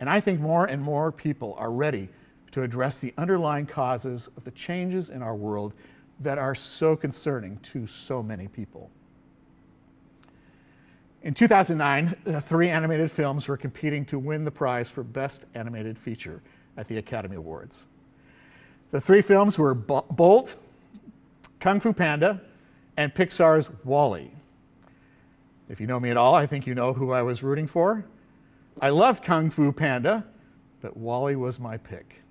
And 0.00 0.10
I 0.10 0.20
think 0.20 0.40
more 0.40 0.66
and 0.66 0.82
more 0.82 1.12
people 1.12 1.54
are 1.58 1.70
ready 1.70 2.08
to 2.56 2.62
address 2.62 2.98
the 2.98 3.12
underlying 3.18 3.66
causes 3.66 4.30
of 4.34 4.44
the 4.44 4.50
changes 4.52 5.10
in 5.10 5.22
our 5.22 5.34
world 5.34 5.74
that 6.20 6.38
are 6.38 6.54
so 6.54 6.96
concerning 6.96 7.58
to 7.58 7.86
so 7.86 8.22
many 8.22 8.48
people. 8.48 8.90
In 11.22 11.34
2009, 11.34 12.40
three 12.40 12.70
animated 12.70 13.10
films 13.10 13.46
were 13.46 13.58
competing 13.58 14.06
to 14.06 14.18
win 14.18 14.46
the 14.46 14.50
prize 14.50 14.88
for 14.88 15.02
Best 15.02 15.42
Animated 15.54 15.98
Feature 15.98 16.40
at 16.78 16.88
the 16.88 16.96
Academy 16.96 17.36
Awards. 17.36 17.84
The 18.90 19.02
three 19.02 19.20
films 19.20 19.58
were 19.58 19.74
Bolt, 19.74 20.54
Kung 21.60 21.78
Fu 21.78 21.92
Panda, 21.92 22.40
and 22.96 23.14
Pixar's 23.14 23.68
WALL-E. 23.84 24.30
If 25.68 25.78
you 25.78 25.86
know 25.86 26.00
me 26.00 26.08
at 26.08 26.16
all, 26.16 26.34
I 26.34 26.46
think 26.46 26.66
you 26.66 26.74
know 26.74 26.94
who 26.94 27.10
I 27.10 27.20
was 27.20 27.42
rooting 27.42 27.66
for. 27.66 28.06
I 28.80 28.88
loved 28.88 29.22
Kung 29.22 29.50
Fu 29.50 29.72
Panda, 29.72 30.24
but 30.80 30.96
WALL-E 30.96 31.36
was 31.36 31.60
my 31.60 31.76
pick. 31.76 32.22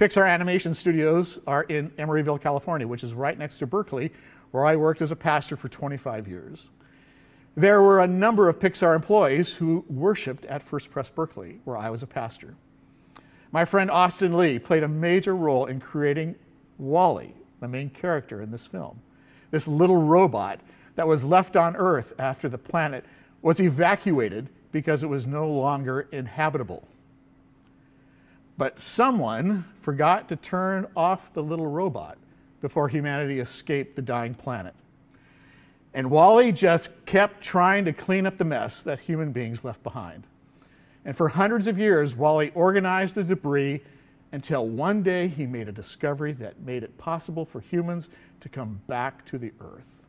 Pixar 0.00 0.26
Animation 0.26 0.72
Studios 0.72 1.38
are 1.46 1.64
in 1.64 1.90
Emeryville, 1.90 2.40
California, 2.40 2.88
which 2.88 3.04
is 3.04 3.12
right 3.12 3.38
next 3.38 3.58
to 3.58 3.66
Berkeley, 3.66 4.10
where 4.50 4.64
I 4.64 4.74
worked 4.74 5.02
as 5.02 5.10
a 5.10 5.16
pastor 5.16 5.58
for 5.58 5.68
25 5.68 6.26
years. 6.26 6.70
There 7.54 7.82
were 7.82 8.00
a 8.00 8.06
number 8.06 8.48
of 8.48 8.58
Pixar 8.58 8.96
employees 8.96 9.52
who 9.52 9.84
worshiped 9.90 10.46
at 10.46 10.62
First 10.62 10.90
Pres 10.90 11.10
Berkeley, 11.10 11.60
where 11.64 11.76
I 11.76 11.90
was 11.90 12.02
a 12.02 12.06
pastor. 12.06 12.54
My 13.52 13.66
friend 13.66 13.90
Austin 13.90 14.38
Lee 14.38 14.58
played 14.58 14.84
a 14.84 14.88
major 14.88 15.36
role 15.36 15.66
in 15.66 15.80
creating 15.80 16.34
WALL-E, 16.78 17.34
the 17.60 17.68
main 17.68 17.90
character 17.90 18.40
in 18.40 18.50
this 18.50 18.66
film. 18.66 19.02
This 19.50 19.68
little 19.68 19.98
robot 19.98 20.60
that 20.94 21.08
was 21.08 21.26
left 21.26 21.56
on 21.56 21.76
Earth 21.76 22.14
after 22.18 22.48
the 22.48 22.56
planet 22.56 23.04
was 23.42 23.60
evacuated 23.60 24.48
because 24.72 25.02
it 25.02 25.08
was 25.08 25.26
no 25.26 25.46
longer 25.46 26.08
inhabitable. 26.10 26.88
But 28.60 28.78
someone 28.78 29.64
forgot 29.80 30.28
to 30.28 30.36
turn 30.36 30.86
off 30.94 31.32
the 31.32 31.42
little 31.42 31.66
robot 31.66 32.18
before 32.60 32.88
humanity 32.88 33.40
escaped 33.40 33.96
the 33.96 34.02
dying 34.02 34.34
planet. 34.34 34.74
And 35.94 36.10
WALL-E 36.10 36.52
just 36.52 36.90
kept 37.06 37.40
trying 37.42 37.86
to 37.86 37.94
clean 37.94 38.26
up 38.26 38.36
the 38.36 38.44
mess 38.44 38.82
that 38.82 39.00
human 39.00 39.32
beings 39.32 39.64
left 39.64 39.82
behind. 39.82 40.24
And 41.06 41.16
for 41.16 41.30
hundreds 41.30 41.68
of 41.68 41.78
years, 41.78 42.14
WALL-E 42.14 42.52
organized 42.54 43.14
the 43.14 43.24
debris 43.24 43.80
until 44.30 44.68
one 44.68 45.02
day 45.02 45.28
he 45.28 45.46
made 45.46 45.66
a 45.66 45.72
discovery 45.72 46.32
that 46.32 46.60
made 46.60 46.82
it 46.82 46.98
possible 46.98 47.46
for 47.46 47.60
humans 47.60 48.10
to 48.40 48.50
come 48.50 48.82
back 48.86 49.24
to 49.24 49.38
the 49.38 49.52
earth. 49.58 50.02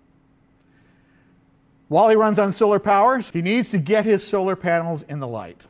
WALL-E 1.88 2.16
runs 2.16 2.38
on 2.38 2.52
solar 2.52 2.80
power. 2.80 3.18
He 3.20 3.42
needs 3.42 3.70
to 3.70 3.78
get 3.78 4.04
his 4.04 4.28
solar 4.28 4.58
panels 4.58 5.04
in 5.04 5.22
the 5.22 5.28
light. 5.30 5.68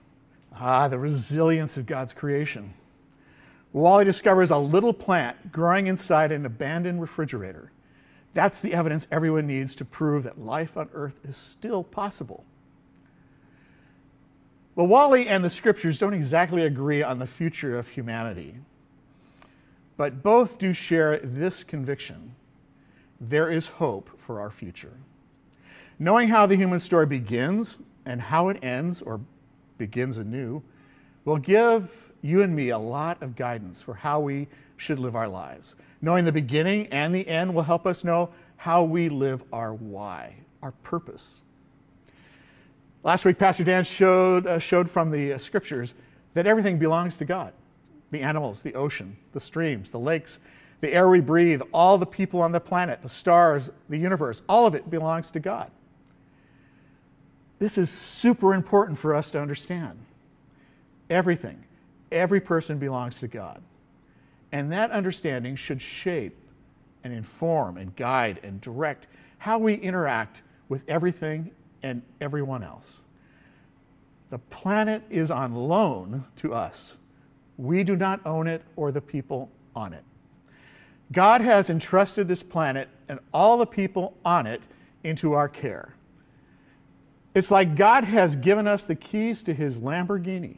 Ah, 0.63 0.87
the 0.87 0.99
resilience 0.99 1.75
of 1.75 1.87
God's 1.87 2.13
creation. 2.13 2.75
WALL-E 3.73 4.05
discovers 4.05 4.51
a 4.51 4.57
little 4.57 4.93
plant 4.93 5.51
growing 5.51 5.87
inside 5.87 6.31
an 6.31 6.45
abandoned 6.45 7.01
refrigerator. 7.01 7.71
That's 8.35 8.59
the 8.59 8.75
evidence 8.75 9.07
everyone 9.11 9.47
needs 9.47 9.75
to 9.77 9.85
prove 9.85 10.23
that 10.23 10.39
life 10.39 10.77
on 10.77 10.89
earth 10.93 11.19
is 11.27 11.35
still 11.35 11.83
possible. 11.83 12.45
Well, 14.75 14.85
WALL-E 14.85 15.27
and 15.27 15.43
the 15.43 15.49
scriptures 15.49 15.97
don't 15.97 16.13
exactly 16.13 16.63
agree 16.63 17.01
on 17.01 17.17
the 17.17 17.25
future 17.25 17.79
of 17.79 17.87
humanity, 17.89 18.57
but 19.97 20.21
both 20.21 20.59
do 20.59 20.73
share 20.73 21.17
this 21.17 21.63
conviction 21.63 22.35
there 23.19 23.51
is 23.51 23.65
hope 23.67 24.09
for 24.19 24.39
our 24.39 24.51
future. 24.51 24.93
Knowing 25.97 26.27
how 26.27 26.45
the 26.45 26.55
human 26.55 26.79
story 26.79 27.05
begins 27.07 27.79
and 28.05 28.21
how 28.21 28.49
it 28.49 28.63
ends 28.63 29.01
or 29.01 29.21
begins 29.81 30.19
anew 30.19 30.61
will 31.25 31.39
give 31.39 31.91
you 32.21 32.43
and 32.43 32.55
me 32.55 32.69
a 32.69 32.77
lot 32.77 33.19
of 33.23 33.35
guidance 33.35 33.81
for 33.81 33.95
how 33.95 34.19
we 34.19 34.47
should 34.77 34.99
live 34.99 35.15
our 35.15 35.27
lives. 35.27 35.75
Knowing 36.03 36.23
the 36.23 36.31
beginning 36.31 36.85
and 36.91 37.15
the 37.15 37.27
end 37.27 37.51
will 37.55 37.63
help 37.63 37.87
us 37.87 38.03
know 38.03 38.29
how 38.57 38.83
we 38.83 39.09
live 39.09 39.43
our 39.51 39.73
why, 39.73 40.35
our 40.61 40.71
purpose. 40.83 41.41
Last 43.03 43.25
week, 43.25 43.39
Pastor 43.39 43.63
Dan 43.63 43.83
showed, 43.83 44.45
uh, 44.45 44.59
showed 44.59 44.87
from 44.87 45.09
the 45.09 45.33
uh, 45.33 45.37
scriptures 45.39 45.95
that 46.35 46.45
everything 46.45 46.77
belongs 46.77 47.17
to 47.17 47.25
God 47.25 47.51
the 48.11 48.21
animals, 48.21 48.61
the 48.61 48.75
ocean, 48.75 49.17
the 49.31 49.39
streams, 49.39 49.89
the 49.89 49.97
lakes, 49.97 50.37
the 50.81 50.93
air 50.93 51.07
we 51.07 51.21
breathe, 51.21 51.61
all 51.73 51.97
the 51.97 52.05
people 52.05 52.39
on 52.41 52.51
the 52.51 52.59
planet, 52.59 53.01
the 53.01 53.09
stars, 53.09 53.71
the 53.89 53.97
universe, 53.97 54.43
all 54.47 54.67
of 54.67 54.75
it 54.75 54.91
belongs 54.91 55.31
to 55.31 55.39
God. 55.39 55.71
This 57.61 57.77
is 57.77 57.91
super 57.91 58.55
important 58.55 58.97
for 58.97 59.13
us 59.13 59.29
to 59.29 59.39
understand. 59.39 59.99
Everything, 61.11 61.63
every 62.11 62.41
person 62.41 62.79
belongs 62.79 63.19
to 63.19 63.27
God. 63.27 63.61
And 64.51 64.71
that 64.71 64.89
understanding 64.89 65.55
should 65.55 65.79
shape 65.79 66.35
and 67.03 67.13
inform 67.13 67.77
and 67.77 67.95
guide 67.95 68.39
and 68.41 68.59
direct 68.61 69.05
how 69.37 69.59
we 69.59 69.75
interact 69.75 70.41
with 70.69 70.81
everything 70.87 71.51
and 71.83 72.01
everyone 72.19 72.63
else. 72.63 73.03
The 74.31 74.39
planet 74.39 75.03
is 75.11 75.29
on 75.29 75.53
loan 75.53 76.25
to 76.37 76.55
us. 76.55 76.97
We 77.59 77.83
do 77.83 77.95
not 77.95 78.25
own 78.25 78.47
it 78.47 78.63
or 78.75 78.91
the 78.91 79.01
people 79.01 79.51
on 79.75 79.93
it. 79.93 80.03
God 81.11 81.41
has 81.41 81.69
entrusted 81.69 82.27
this 82.27 82.41
planet 82.41 82.89
and 83.07 83.19
all 83.31 83.59
the 83.59 83.67
people 83.67 84.15
on 84.25 84.47
it 84.47 84.63
into 85.03 85.33
our 85.33 85.47
care. 85.47 85.93
It's 87.33 87.51
like 87.51 87.75
God 87.75 88.03
has 88.03 88.35
given 88.35 88.67
us 88.67 88.83
the 88.83 88.95
keys 88.95 89.43
to 89.43 89.53
his 89.53 89.77
Lamborghini. 89.77 90.57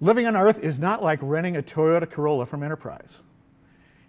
Living 0.00 0.26
on 0.26 0.36
earth 0.36 0.58
is 0.60 0.78
not 0.78 1.02
like 1.02 1.18
renting 1.22 1.56
a 1.56 1.62
Toyota 1.62 2.10
Corolla 2.10 2.46
from 2.46 2.62
Enterprise. 2.62 3.20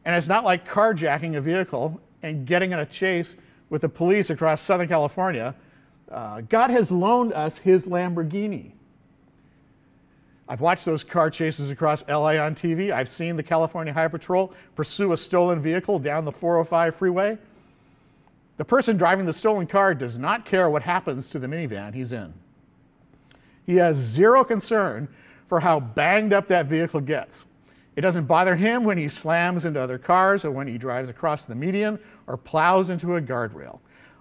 And 0.05 0.15
it's 0.15 0.27
not 0.27 0.43
like 0.43 0.67
carjacking 0.67 1.37
a 1.37 1.41
vehicle 1.41 1.99
and 2.23 2.45
getting 2.45 2.71
in 2.71 2.79
a 2.79 2.85
chase 2.85 3.35
with 3.69 3.81
the 3.81 3.89
police 3.89 4.29
across 4.29 4.61
Southern 4.61 4.87
California. 4.87 5.53
Uh, 6.09 6.41
God 6.41 6.69
has 6.71 6.91
loaned 6.91 7.33
us 7.33 7.57
his 7.57 7.87
Lamborghini. 7.87 8.71
I've 10.47 10.61
watched 10.61 10.85
those 10.85 11.03
car 11.03 11.29
chases 11.29 11.71
across 11.71 12.05
LA 12.09 12.35
on 12.35 12.55
TV. 12.55 12.91
I've 12.91 13.07
seen 13.07 13.37
the 13.37 13.43
California 13.43 13.93
Highway 13.93 14.11
Patrol 14.11 14.53
pursue 14.75 15.13
a 15.13 15.17
stolen 15.17 15.61
vehicle 15.61 15.99
down 15.99 16.25
the 16.25 16.31
405 16.31 16.95
freeway. 16.95 17.37
The 18.61 18.65
person 18.65 18.95
driving 18.95 19.25
the 19.25 19.33
stolen 19.33 19.65
car 19.65 19.95
does 19.95 20.19
not 20.19 20.45
care 20.45 20.69
what 20.69 20.83
happens 20.83 21.25
to 21.29 21.39
the 21.39 21.47
minivan 21.47 21.95
he's 21.95 22.11
in. 22.11 22.31
He 23.65 23.77
has 23.77 23.97
zero 23.97 24.43
concern 24.43 25.07
for 25.49 25.59
how 25.59 25.79
banged 25.79 26.31
up 26.31 26.47
that 26.49 26.67
vehicle 26.67 27.01
gets. 27.01 27.47
It 27.95 28.01
doesn't 28.01 28.25
bother 28.25 28.55
him 28.55 28.83
when 28.83 28.99
he 28.99 29.09
slams 29.09 29.65
into 29.65 29.81
other 29.81 29.97
cars 29.97 30.45
or 30.45 30.51
when 30.51 30.67
he 30.67 30.77
drives 30.77 31.09
across 31.09 31.43
the 31.45 31.55
median 31.55 31.97
or 32.27 32.37
plows 32.37 32.91
into 32.91 33.15
a 33.15 33.21
guardrail. 33.21 33.79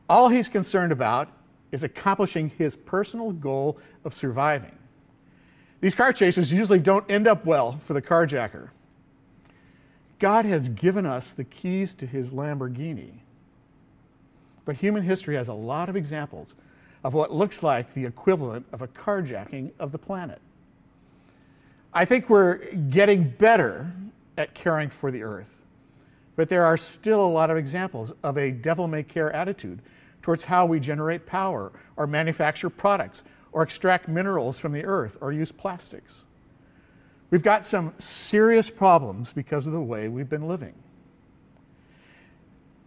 All 0.09 0.31
he's 0.31 0.49
concerned 0.49 0.93
about 0.93 1.29
is 1.71 1.85
accomplishing 1.85 2.49
his 2.57 2.77
personal 2.77 3.33
goal 3.33 3.77
of 4.07 4.15
surviving. 4.15 4.79
These 5.83 5.95
car 5.95 6.15
chases 6.15 6.51
usually 6.51 6.81
don't 6.81 7.05
end 7.11 7.27
up 7.27 7.45
well 7.45 7.79
for 7.85 7.93
the 7.93 8.01
carjacker. 8.01 8.71
God 10.19 10.47
has 10.47 10.71
given 10.71 11.05
us 11.05 11.35
the 11.35 11.45
keys 11.45 11.95
to 11.97 12.07
his 12.07 12.31
Lamborghini. 12.31 13.21
But 14.71 14.77
human 14.77 15.03
history 15.03 15.35
has 15.35 15.49
a 15.49 15.53
lot 15.53 15.89
of 15.89 15.97
examples 15.97 16.55
of 17.03 17.12
what 17.12 17.33
looks 17.33 17.65
like 17.65 17.93
the 17.93 18.05
equivalent 18.05 18.67
of 18.71 18.83
a 18.83 18.87
carjacking 18.87 19.73
of 19.81 19.91
the 19.91 19.99
planet. 19.99 20.41
I 21.93 22.05
think 22.05 22.31
we're 22.31 22.59
getting 22.89 23.31
better 23.31 23.93
at 24.39 24.55
caring 24.55 24.89
for 24.89 25.11
the 25.11 25.25
earth, 25.25 25.50
but 26.37 26.49
there 26.49 26.65
are 26.65 26.77
still 26.77 27.25
a 27.25 27.27
lot 27.27 27.50
of 27.50 27.57
examples 27.57 28.12
of 28.23 28.39
a 28.39 28.53
devil 28.53 28.87
may 28.87 29.03
care 29.03 29.33
attitude 29.33 29.81
towards 30.23 30.45
how 30.45 30.67
we 30.67 30.79
generate 30.79 31.27
power 31.27 31.73
or 31.97 32.07
manufacture 32.07 32.71
products 32.71 33.25
or 33.50 33.65
extract 33.65 34.07
minerals 34.07 34.61
from 34.61 34.71
the 34.71 34.85
earth 34.85 35.19
or 35.21 35.33
use 35.33 35.50
plastics. 35.50 36.27
We've 37.31 37.43
got 37.43 37.67
some 37.67 37.93
serious 37.99 38.71
problems 38.71 39.33
because 39.33 39.67
of 39.67 39.73
the 39.73 39.81
way 39.81 40.07
we've 40.07 40.31
been 40.31 40.47
living. 40.47 40.75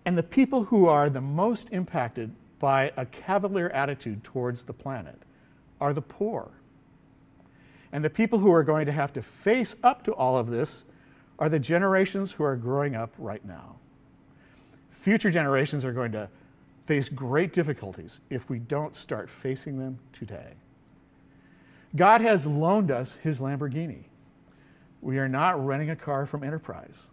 And 0.06 0.18
the 0.18 0.24
people 0.24 0.66
who 0.66 0.88
are 0.88 1.10
the 1.10 1.22
most 1.22 1.70
impacted 1.72 2.34
by 2.60 2.92
a 2.98 3.06
cavalier 3.06 3.70
attitude 3.70 4.24
towards 4.24 4.64
the 4.64 4.74
planet 4.74 5.22
are 5.80 5.94
the 5.94 6.02
poor. 6.02 6.52
And 7.92 8.04
the 8.04 8.10
people 8.10 8.40
who 8.40 8.52
are 8.52 8.64
going 8.64 8.86
to 8.86 8.92
have 8.92 9.14
to 9.14 9.22
face 9.22 9.76
up 9.84 10.04
to 10.04 10.14
all 10.14 10.38
of 10.38 10.50
this 10.50 10.86
are 11.40 11.50
the 11.50 11.60
generations 11.60 12.32
who 12.32 12.44
are 12.44 12.56
growing 12.56 12.96
up 12.96 13.14
right 13.18 13.44
now. 13.46 13.76
Future 14.92 15.30
generations 15.30 15.84
are 15.84 15.94
going 15.94 16.12
to 16.14 16.30
face 16.86 17.10
great 17.10 17.54
difficulties 17.54 18.22
if 18.30 18.50
we 18.50 18.60
don't 18.60 18.96
start 18.96 19.30
facing 19.30 19.78
them 19.78 20.00
today. 20.12 20.54
God 21.96 22.22
has 22.22 22.46
loaned 22.46 22.92
us 22.92 23.18
his 23.22 23.40
Lamborghini. 23.40 24.06
We 25.02 25.20
are 25.20 25.30
not 25.30 25.64
renting 25.64 25.90
a 25.90 25.96
car 25.96 26.26
from 26.26 26.44
Enterprise. 26.44 27.08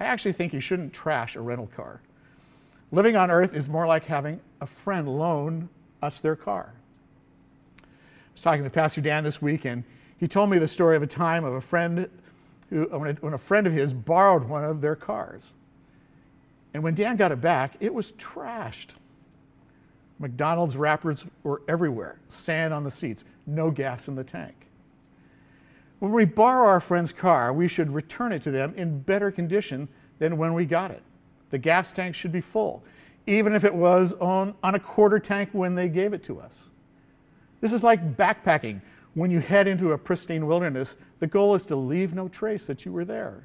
I 0.00 0.04
actually 0.04 0.32
think 0.32 0.54
you 0.54 0.60
shouldn't 0.60 0.94
trash 0.94 1.36
a 1.36 1.40
rental 1.40 1.68
car. 1.76 2.00
Living 2.90 3.16
on 3.16 3.30
earth 3.30 3.54
is 3.54 3.68
more 3.68 3.86
like 3.86 4.06
having 4.06 4.40
a 4.60 4.66
friend 4.66 5.06
loan 5.06 5.68
us 6.02 6.20
their 6.20 6.34
car. 6.34 6.72
I 7.78 7.84
was 8.32 8.40
talking 8.40 8.64
to 8.64 8.70
Pastor 8.70 9.02
Dan 9.02 9.22
this 9.22 9.42
week, 9.42 9.66
and 9.66 9.84
he 10.16 10.26
told 10.26 10.50
me 10.50 10.58
the 10.58 10.66
story 10.66 10.96
of 10.96 11.02
a 11.02 11.06
time 11.06 11.44
of 11.44 11.52
a 11.52 11.60
friend 11.60 12.08
who, 12.70 12.84
when 12.84 13.34
a 13.34 13.38
friend 13.38 13.66
of 13.66 13.72
his 13.72 13.92
borrowed 13.92 14.44
one 14.44 14.64
of 14.64 14.80
their 14.80 14.96
cars. 14.96 15.52
And 16.72 16.82
when 16.82 16.94
Dan 16.94 17.16
got 17.16 17.32
it 17.32 17.40
back, 17.40 17.76
it 17.80 17.92
was 17.92 18.12
trashed. 18.12 18.94
McDonald's 20.18 20.76
wrappers 20.76 21.24
were 21.42 21.62
everywhere, 21.68 22.18
sand 22.28 22.72
on 22.72 22.84
the 22.84 22.90
seats, 22.90 23.24
no 23.46 23.70
gas 23.70 24.08
in 24.08 24.14
the 24.14 24.24
tank. 24.24 24.69
When 26.00 26.12
we 26.12 26.24
borrow 26.24 26.66
our 26.66 26.80
friend's 26.80 27.12
car, 27.12 27.52
we 27.52 27.68
should 27.68 27.90
return 27.92 28.32
it 28.32 28.42
to 28.42 28.50
them 28.50 28.74
in 28.74 29.00
better 29.00 29.30
condition 29.30 29.88
than 30.18 30.38
when 30.38 30.54
we 30.54 30.64
got 30.64 30.90
it. 30.90 31.02
The 31.50 31.58
gas 31.58 31.92
tank 31.92 32.14
should 32.14 32.32
be 32.32 32.40
full, 32.40 32.82
even 33.26 33.54
if 33.54 33.64
it 33.64 33.74
was 33.74 34.14
on, 34.14 34.54
on 34.62 34.74
a 34.74 34.80
quarter 34.80 35.18
tank 35.18 35.50
when 35.52 35.74
they 35.74 35.88
gave 35.88 36.12
it 36.14 36.24
to 36.24 36.40
us. 36.40 36.70
This 37.60 37.72
is 37.72 37.84
like 37.84 38.16
backpacking. 38.16 38.80
When 39.14 39.30
you 39.30 39.40
head 39.40 39.66
into 39.66 39.92
a 39.92 39.98
pristine 39.98 40.46
wilderness, 40.46 40.96
the 41.18 41.26
goal 41.26 41.54
is 41.54 41.66
to 41.66 41.76
leave 41.76 42.14
no 42.14 42.28
trace 42.28 42.66
that 42.66 42.86
you 42.86 42.92
were 42.92 43.04
there. 43.04 43.44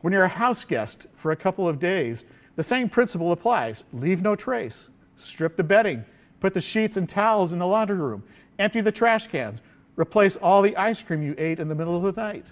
When 0.00 0.12
you're 0.12 0.24
a 0.24 0.28
house 0.28 0.64
guest 0.64 1.06
for 1.14 1.30
a 1.30 1.36
couple 1.36 1.68
of 1.68 1.78
days, 1.78 2.24
the 2.56 2.62
same 2.64 2.88
principle 2.88 3.30
applies 3.30 3.84
leave 3.92 4.22
no 4.22 4.34
trace, 4.34 4.88
strip 5.16 5.56
the 5.56 5.62
bedding, 5.62 6.04
put 6.40 6.54
the 6.54 6.60
sheets 6.60 6.96
and 6.96 7.08
towels 7.08 7.52
in 7.52 7.58
the 7.60 7.66
laundry 7.66 7.98
room, 7.98 8.24
empty 8.58 8.80
the 8.80 8.90
trash 8.90 9.28
cans, 9.28 9.60
replace 9.98 10.36
all 10.36 10.62
the 10.62 10.76
ice 10.76 11.02
cream 11.02 11.22
you 11.22 11.34
ate 11.36 11.58
in 11.58 11.68
the 11.68 11.74
middle 11.74 11.96
of 11.96 12.14
the 12.14 12.20
night. 12.20 12.46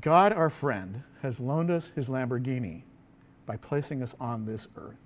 God, 0.00 0.32
our 0.32 0.50
friend, 0.50 1.02
has 1.22 1.40
loaned 1.40 1.70
us 1.70 1.90
his 1.94 2.08
Lamborghini 2.08 2.82
by 3.46 3.56
placing 3.56 4.02
us 4.02 4.14
on 4.20 4.44
this 4.44 4.68
earth. 4.76 4.98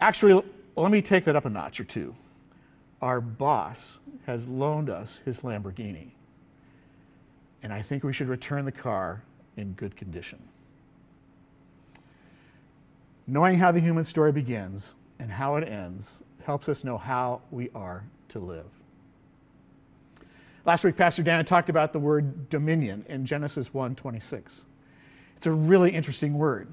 Actually, 0.00 0.42
let 0.76 0.90
me 0.90 1.00
take 1.00 1.24
that 1.24 1.36
up 1.36 1.44
a 1.44 1.50
notch 1.50 1.78
or 1.78 1.84
two. 1.84 2.14
Our 3.00 3.20
boss 3.20 4.00
has 4.26 4.48
loaned 4.48 4.90
us 4.90 5.20
his 5.24 5.40
Lamborghini, 5.40 6.08
and 7.62 7.72
I 7.72 7.82
think 7.82 8.02
we 8.02 8.12
should 8.12 8.28
return 8.28 8.64
the 8.64 8.72
car 8.72 9.22
in 9.56 9.72
good 9.74 9.96
condition. 9.96 10.40
Knowing 13.28 13.58
how 13.58 13.70
the 13.70 13.80
human 13.80 14.02
story 14.02 14.32
begins 14.32 14.94
and 15.20 15.30
how 15.30 15.54
it 15.56 15.68
ends 15.68 16.22
helps 16.44 16.68
us 16.68 16.82
know 16.82 16.98
how 16.98 17.40
we 17.52 17.70
are 17.74 18.04
to 18.30 18.38
live. 18.40 18.77
Last 20.64 20.84
week, 20.84 20.96
Pastor 20.96 21.22
Dan 21.22 21.44
talked 21.44 21.68
about 21.68 21.92
the 21.92 21.98
word 21.98 22.50
dominion 22.50 23.04
in 23.08 23.24
Genesis 23.24 23.72
1:26. 23.72 24.64
It's 25.36 25.46
a 25.46 25.52
really 25.52 25.90
interesting 25.90 26.34
word. 26.36 26.68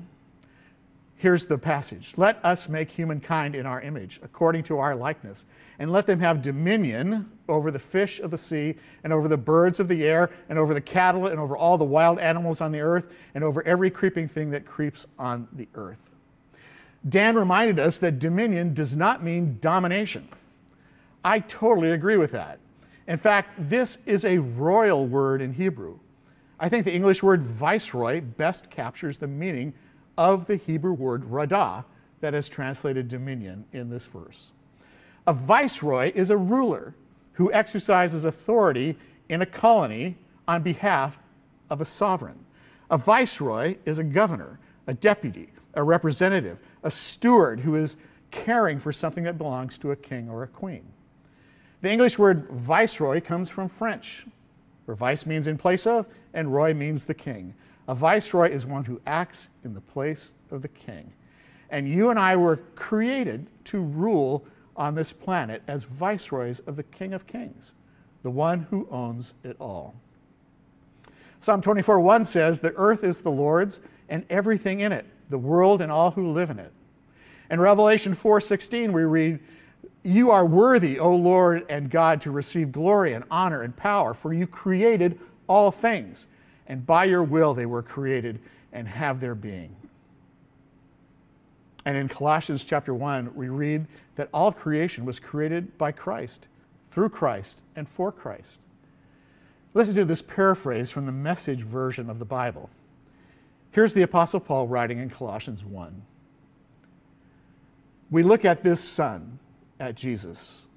Here's 1.17 1.45
the 1.45 1.57
passage 1.57 2.13
Let 2.17 2.43
us 2.43 2.67
make 2.67 2.91
humankind 2.91 3.55
in 3.55 3.65
our 3.65 3.81
image, 3.81 4.19
according 4.21 4.63
to 4.63 4.79
our 4.79 4.95
likeness, 4.95 5.45
and 5.79 5.91
let 5.91 6.05
them 6.07 6.19
have 6.19 6.41
dominion 6.41 7.31
over 7.47 7.71
the 7.71 7.79
fish 7.79 8.19
of 8.19 8.31
the 8.31 8.37
sea, 8.37 8.75
and 9.03 9.13
over 9.13 9.27
the 9.27 9.37
birds 9.37 9.79
of 9.79 9.87
the 9.87 10.03
air, 10.03 10.29
and 10.49 10.59
over 10.59 10.73
the 10.73 10.81
cattle, 10.81 11.27
and 11.27 11.39
over 11.39 11.55
all 11.55 11.77
the 11.77 11.85
wild 11.85 12.19
animals 12.19 12.61
on 12.61 12.71
the 12.71 12.81
earth, 12.81 13.11
and 13.33 13.43
over 13.43 13.63
every 13.63 13.89
creeping 13.89 14.27
thing 14.27 14.49
that 14.49 14.65
creeps 14.65 15.07
on 15.17 15.47
the 15.53 15.67
earth. 15.75 16.09
Dan 17.07 17.35
reminded 17.35 17.79
us 17.79 17.99
that 17.99 18.19
dominion 18.19 18.73
does 18.73 18.95
not 18.95 19.23
mean 19.23 19.57
domination. 19.61 20.27
I 21.23 21.39
totally 21.39 21.91
agree 21.91 22.17
with 22.17 22.31
that. 22.31 22.59
In 23.07 23.17
fact, 23.17 23.69
this 23.69 23.97
is 24.05 24.25
a 24.25 24.39
royal 24.39 25.05
word 25.05 25.41
in 25.41 25.53
Hebrew. 25.53 25.99
I 26.59 26.69
think 26.69 26.85
the 26.85 26.93
English 26.93 27.21
word 27.21 27.43
viceroy 27.43 28.21
best 28.21 28.69
captures 28.69 29.17
the 29.17 29.27
meaning 29.27 29.73
of 30.17 30.47
the 30.47 30.55
Hebrew 30.55 30.93
word 30.93 31.23
radah 31.23 31.83
that 32.21 32.33
is 32.33 32.49
translated 32.49 33.07
dominion 33.07 33.65
in 33.73 33.89
this 33.89 34.05
verse. 34.05 34.53
A 35.27 35.33
viceroy 35.33 36.11
is 36.15 36.31
a 36.31 36.37
ruler 36.37 36.95
who 37.33 37.51
exercises 37.51 38.25
authority 38.25 38.97
in 39.29 39.41
a 39.41 39.45
colony 39.45 40.17
on 40.47 40.63
behalf 40.63 41.17
of 41.69 41.81
a 41.81 41.85
sovereign. 41.85 42.45
A 42.89 42.97
viceroy 42.97 43.75
is 43.85 43.99
a 43.99 44.03
governor, 44.03 44.59
a 44.87 44.93
deputy, 44.93 45.49
a 45.73 45.83
representative, 45.83 46.57
a 46.83 46.91
steward 46.91 47.59
who 47.59 47.75
is 47.75 47.97
caring 48.31 48.79
for 48.79 48.93
something 48.93 49.23
that 49.23 49.37
belongs 49.37 49.77
to 49.79 49.91
a 49.91 49.95
king 49.95 50.29
or 50.29 50.43
a 50.43 50.47
queen. 50.47 50.83
The 51.85 51.91
English 51.91 52.17
word 52.17 52.47
viceroy 52.49 53.21
comes 53.21 53.47
from 53.47 53.69
French, 53.69 54.25
where 54.85 54.95
vice 54.95 55.27
means 55.27 55.45
in 55.45 55.55
place 55.55 55.85
of, 55.85 56.07
and 56.33 56.51
roy 56.51 56.73
means 56.73 57.05
the 57.05 57.13
king. 57.13 57.53
A 57.87 57.93
viceroy 57.93 58.49
is 58.49 58.65
one 58.65 58.85
who 58.85 58.99
acts 59.05 59.49
in 59.63 59.75
the 59.75 59.81
place 59.81 60.33
of 60.49 60.63
the 60.63 60.67
king. 60.67 61.13
And 61.69 61.87
you 61.87 62.09
and 62.09 62.17
I 62.17 62.37
were 62.37 62.57
created 62.73 63.45
to 63.65 63.81
rule 63.81 64.43
on 64.75 64.95
this 64.95 65.13
planet 65.13 65.61
as 65.67 65.83
viceroys 65.83 66.57
of 66.61 66.75
the 66.75 66.81
King 66.81 67.13
of 67.13 67.27
Kings, 67.27 67.75
the 68.23 68.31
one 68.31 68.61
who 68.71 68.87
owns 68.89 69.35
it 69.43 69.55
all. 69.59 69.93
Psalm 71.39 71.61
24 71.61 71.99
1 71.99 72.25
says, 72.25 72.61
The 72.61 72.73
earth 72.77 73.03
is 73.03 73.21
the 73.21 73.29
Lord's 73.29 73.79
and 74.09 74.25
everything 74.31 74.79
in 74.79 74.91
it, 74.91 75.05
the 75.29 75.37
world 75.37 75.83
and 75.83 75.91
all 75.91 76.09
who 76.09 76.31
live 76.31 76.49
in 76.49 76.57
it. 76.57 76.71
In 77.49 77.59
Revelation 77.59 78.15
4:16 78.15 78.91
we 78.91 79.03
read, 79.03 79.39
you 80.05 80.29
are 80.29 80.45
worthy, 80.45 80.99
O 80.99 81.15
Lord 81.15 81.65
and 81.67 81.89
God, 81.89 82.21
to 82.21 82.31
receive 82.31 82.71
glory 82.71 83.13
and 83.13 83.23
honor 83.31 83.63
and 83.63 83.75
power, 83.75 84.13
for 84.13 84.33
you 84.33 84.45
created 84.45 85.19
all 85.47 85.71
things, 85.71 86.27
and 86.67 86.85
by 86.85 87.05
your 87.05 87.23
will 87.23 87.55
they 87.55 87.65
were 87.65 87.81
created 87.81 88.39
and 88.71 88.87
have 88.87 89.19
their 89.19 89.33
being. 89.33 89.75
And 91.85 91.97
in 91.97 92.07
Colossians 92.07 92.63
chapter 92.63 92.93
1, 92.93 93.33
we 93.33 93.49
read 93.49 93.87
that 94.15 94.29
all 94.31 94.51
creation 94.51 95.05
was 95.05 95.19
created 95.19 95.75
by 95.77 95.91
Christ, 95.91 96.47
through 96.91 97.09
Christ, 97.09 97.61
and 97.75 97.89
for 97.89 98.11
Christ. 98.11 98.59
Listen 99.73 99.95
to 99.95 100.05
this 100.05 100.21
paraphrase 100.21 100.91
from 100.91 101.05
the 101.05 101.11
message 101.11 101.61
version 101.61 102.09
of 102.09 102.19
the 102.19 102.25
Bible. 102.25 102.69
Here's 103.71 103.93
the 103.93 104.03
Apostle 104.03 104.39
Paul 104.39 104.67
writing 104.67 104.99
in 104.99 105.09
Colossians 105.09 105.65
1. 105.65 106.01
We 108.09 108.23
look 108.23 108.45
at 108.45 108.63
this 108.63 108.79
Son, 108.79 109.39
at 109.79 109.95
Jesus, 109.95 110.67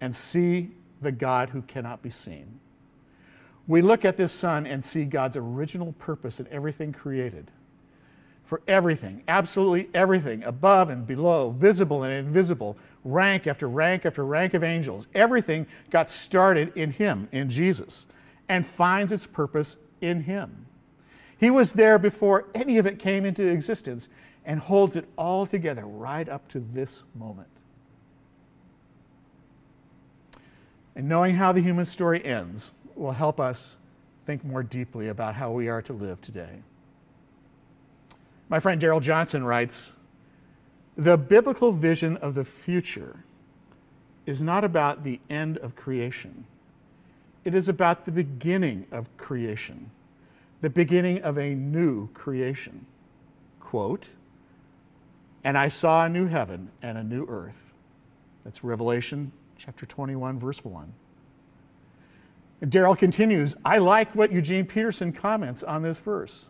and 0.00 0.14
see 0.14 0.70
the 1.00 1.12
God 1.12 1.50
who 1.50 1.62
cannot 1.62 2.02
be 2.02 2.10
seen. 2.10 2.60
We 3.66 3.82
look 3.82 4.04
at 4.04 4.16
this 4.16 4.32
Son 4.32 4.66
and 4.66 4.84
see 4.84 5.04
God's 5.04 5.36
original 5.36 5.92
purpose 5.92 6.38
in 6.38 6.46
everything 6.50 6.92
created 6.92 7.50
for 8.44 8.60
everything, 8.68 9.22
absolutely 9.26 9.88
everything, 9.94 10.44
above 10.44 10.90
and 10.90 11.06
below, 11.06 11.50
visible 11.50 12.02
and 12.02 12.12
invisible, 12.12 12.76
rank 13.02 13.46
after 13.46 13.68
rank 13.68 14.04
after 14.04 14.24
rank 14.24 14.54
of 14.54 14.62
angels. 14.62 15.08
Everything 15.14 15.66
got 15.90 16.10
started 16.10 16.72
in 16.76 16.92
Him, 16.92 17.28
in 17.32 17.48
Jesus, 17.48 18.06
and 18.48 18.66
finds 18.66 19.12
its 19.12 19.26
purpose 19.26 19.76
in 20.00 20.22
Him. 20.22 20.66
He 21.38 21.50
was 21.50 21.72
there 21.72 21.98
before 21.98 22.46
any 22.54 22.78
of 22.78 22.86
it 22.86 22.98
came 22.98 23.24
into 23.24 23.46
existence 23.46 24.08
and 24.44 24.60
holds 24.60 24.94
it 24.94 25.08
all 25.16 25.46
together 25.46 25.86
right 25.86 26.28
up 26.28 26.46
to 26.48 26.60
this 26.60 27.02
moment. 27.14 27.48
And 30.96 31.08
knowing 31.08 31.36
how 31.36 31.52
the 31.52 31.60
human 31.60 31.84
story 31.84 32.24
ends 32.24 32.72
will 32.94 33.12
help 33.12 33.40
us 33.40 33.76
think 34.26 34.44
more 34.44 34.62
deeply 34.62 35.08
about 35.08 35.34
how 35.34 35.50
we 35.50 35.68
are 35.68 35.82
to 35.82 35.92
live 35.92 36.20
today. 36.20 36.62
My 38.48 38.60
friend 38.60 38.80
Darrell 38.80 39.00
Johnson 39.00 39.44
writes 39.44 39.92
The 40.96 41.16
biblical 41.16 41.72
vision 41.72 42.16
of 42.18 42.34
the 42.34 42.44
future 42.44 43.24
is 44.26 44.42
not 44.42 44.64
about 44.64 45.04
the 45.04 45.20
end 45.28 45.58
of 45.58 45.76
creation, 45.76 46.46
it 47.44 47.54
is 47.54 47.68
about 47.68 48.04
the 48.04 48.12
beginning 48.12 48.86
of 48.90 49.14
creation, 49.16 49.90
the 50.60 50.70
beginning 50.70 51.22
of 51.22 51.38
a 51.38 51.54
new 51.54 52.08
creation. 52.14 52.86
Quote, 53.60 54.10
and 55.42 55.58
I 55.58 55.68
saw 55.68 56.04
a 56.04 56.08
new 56.08 56.26
heaven 56.26 56.70
and 56.80 56.96
a 56.96 57.02
new 57.02 57.26
earth. 57.28 57.72
That's 58.44 58.64
Revelation 58.64 59.32
chapter 59.64 59.86
21, 59.86 60.38
verse 60.38 60.62
1. 60.62 60.92
Darrell 62.68 62.96
continues 62.96 63.54
I 63.64 63.78
like 63.78 64.14
what 64.14 64.30
Eugene 64.30 64.66
Peterson 64.66 65.12
comments 65.12 65.62
on 65.62 65.82
this 65.82 65.98
verse. 65.98 66.48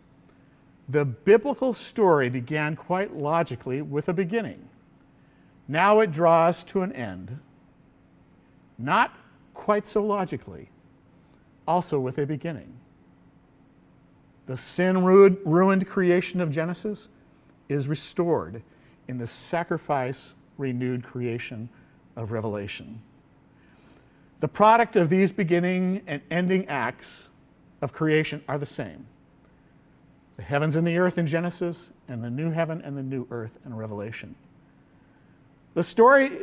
The 0.89 1.05
biblical 1.05 1.73
story 1.73 2.29
began 2.29 2.75
quite 2.75 3.15
logically 3.15 3.81
with 3.81 4.09
a 4.09 4.13
beginning. 4.13 4.67
Now 5.67 6.01
it 6.01 6.11
draws 6.11 6.63
to 6.65 6.81
an 6.81 6.91
end. 6.91 7.39
Not 8.77 9.15
quite 9.53 9.87
so 9.87 10.03
logically, 10.03 10.69
also 11.67 11.99
with 11.99 12.17
a 12.17 12.25
beginning. 12.25 12.73
The 14.45 14.57
sin 14.57 15.03
ruined 15.03 15.87
creation 15.87 16.41
of 16.41 16.51
Genesis 16.51 17.09
is 17.69 17.87
restored 17.87 18.61
in 19.07 19.17
the 19.17 19.27
sacrifice 19.27 20.35
renewed 20.57 21.03
creation 21.03 21.69
of 22.15 22.31
Revelation. 22.31 23.01
The 24.39 24.47
product 24.47 24.95
of 24.95 25.09
these 25.09 25.31
beginning 25.31 26.01
and 26.07 26.21
ending 26.29 26.67
acts 26.67 27.29
of 27.81 27.93
creation 27.93 28.43
are 28.47 28.57
the 28.57 28.65
same 28.65 29.05
the 30.37 30.43
heavens 30.43 30.75
and 30.75 30.85
the 30.85 30.97
earth 30.97 31.17
in 31.17 31.25
Genesis, 31.25 31.91
and 32.09 32.23
the 32.23 32.29
new 32.29 32.51
heaven 32.51 32.81
and 32.83 32.97
the 32.97 33.03
new 33.03 33.25
earth 33.31 33.57
in 33.65 33.73
Revelation. 33.73 34.35
The 35.75 35.83
story 35.83 36.39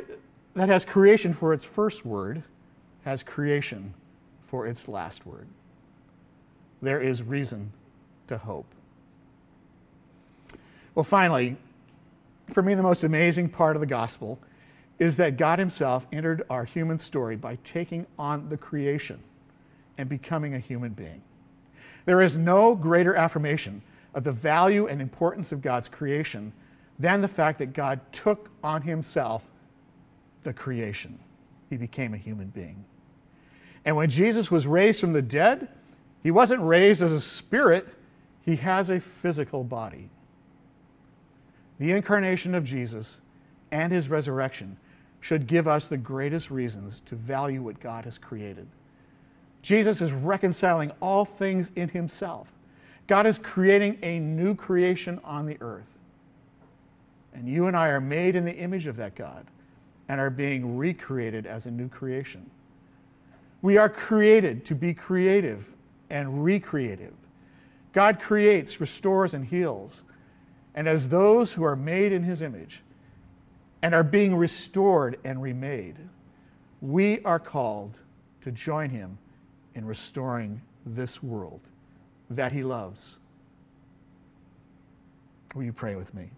that 0.54 0.68
has 0.68 0.84
creation 0.84 1.34
for 1.34 1.52
its 1.52 1.64
first 1.64 2.04
word 2.04 2.42
has 3.04 3.22
creation 3.22 3.94
for 4.46 4.66
its 4.66 4.88
last 4.88 5.26
word. 5.26 5.46
There 6.80 7.00
is 7.00 7.22
reason 7.22 7.72
to 8.28 8.38
hope. 8.38 8.66
Well, 10.94 11.04
finally, 11.04 11.56
for 12.52 12.62
me, 12.62 12.74
the 12.74 12.82
most 12.82 13.04
amazing 13.04 13.48
part 13.48 13.76
of 13.76 13.80
the 13.80 13.86
gospel 13.86 14.38
is 15.02 15.16
that 15.16 15.36
God 15.36 15.58
Himself 15.58 16.06
entered 16.12 16.44
our 16.48 16.64
human 16.64 16.96
story 16.96 17.34
by 17.34 17.58
taking 17.64 18.06
on 18.20 18.48
the 18.48 18.56
creation 18.56 19.18
and 19.98 20.08
becoming 20.08 20.54
a 20.54 20.60
human 20.60 20.92
being. 20.92 21.20
There 22.04 22.20
is 22.20 22.38
no 22.38 22.76
greater 22.76 23.16
affirmation 23.16 23.82
of 24.14 24.22
the 24.22 24.30
value 24.30 24.86
and 24.86 25.02
importance 25.02 25.50
of 25.50 25.60
God's 25.60 25.88
creation 25.88 26.52
than 27.00 27.20
the 27.20 27.26
fact 27.26 27.58
that 27.58 27.72
God 27.72 27.98
took 28.12 28.48
on 28.62 28.80
himself 28.82 29.42
the 30.44 30.52
creation. 30.52 31.18
He 31.68 31.76
became 31.76 32.14
a 32.14 32.18
human 32.18 32.50
being. 32.50 32.84
And 33.84 33.96
when 33.96 34.08
Jesus 34.08 34.52
was 34.52 34.68
raised 34.68 35.00
from 35.00 35.14
the 35.14 35.20
dead, 35.20 35.66
he 36.22 36.30
wasn't 36.30 36.62
raised 36.62 37.02
as 37.02 37.10
a 37.10 37.20
spirit, 37.20 37.88
he 38.42 38.54
has 38.54 38.88
a 38.88 39.00
physical 39.00 39.64
body. 39.64 40.10
The 41.80 41.90
incarnation 41.90 42.54
of 42.54 42.62
Jesus 42.62 43.20
and 43.72 43.90
his 43.90 44.08
resurrection 44.08 44.76
should 45.22 45.46
give 45.46 45.68
us 45.68 45.86
the 45.86 45.96
greatest 45.96 46.50
reasons 46.50 47.00
to 47.06 47.14
value 47.14 47.62
what 47.62 47.80
God 47.80 48.04
has 48.04 48.18
created. 48.18 48.66
Jesus 49.62 50.02
is 50.02 50.12
reconciling 50.12 50.90
all 51.00 51.24
things 51.24 51.70
in 51.76 51.88
himself. 51.88 52.48
God 53.06 53.24
is 53.24 53.38
creating 53.38 53.98
a 54.02 54.18
new 54.18 54.56
creation 54.56 55.20
on 55.22 55.46
the 55.46 55.56
earth. 55.60 55.86
And 57.32 57.48
you 57.48 57.68
and 57.68 57.76
I 57.76 57.88
are 57.88 58.00
made 58.00 58.34
in 58.34 58.44
the 58.44 58.56
image 58.56 58.88
of 58.88 58.96
that 58.96 59.14
God 59.14 59.46
and 60.08 60.20
are 60.20 60.28
being 60.28 60.76
recreated 60.76 61.46
as 61.46 61.66
a 61.66 61.70
new 61.70 61.88
creation. 61.88 62.50
We 63.62 63.76
are 63.76 63.88
created 63.88 64.64
to 64.66 64.74
be 64.74 64.92
creative 64.92 65.64
and 66.10 66.44
recreative. 66.44 67.14
God 67.92 68.20
creates, 68.20 68.80
restores, 68.80 69.34
and 69.34 69.46
heals. 69.46 70.02
And 70.74 70.88
as 70.88 71.10
those 71.10 71.52
who 71.52 71.62
are 71.62 71.76
made 71.76 72.10
in 72.10 72.24
his 72.24 72.42
image 72.42 72.82
and 73.82 73.94
are 73.94 74.04
being 74.04 74.34
restored 74.36 75.18
and 75.24 75.42
remade, 75.42 75.96
we 76.80 77.20
are 77.24 77.38
called 77.38 77.98
to 78.40 78.52
join 78.52 78.90
him 78.90 79.18
in 79.74 79.84
restoring 79.84 80.62
this 80.86 81.22
world 81.22 81.60
that 82.30 82.52
he 82.52 82.62
loves. 82.62 83.16
Will 85.54 85.64
you 85.64 85.72
pray 85.72 85.96
with 85.96 86.14
me? 86.14 86.30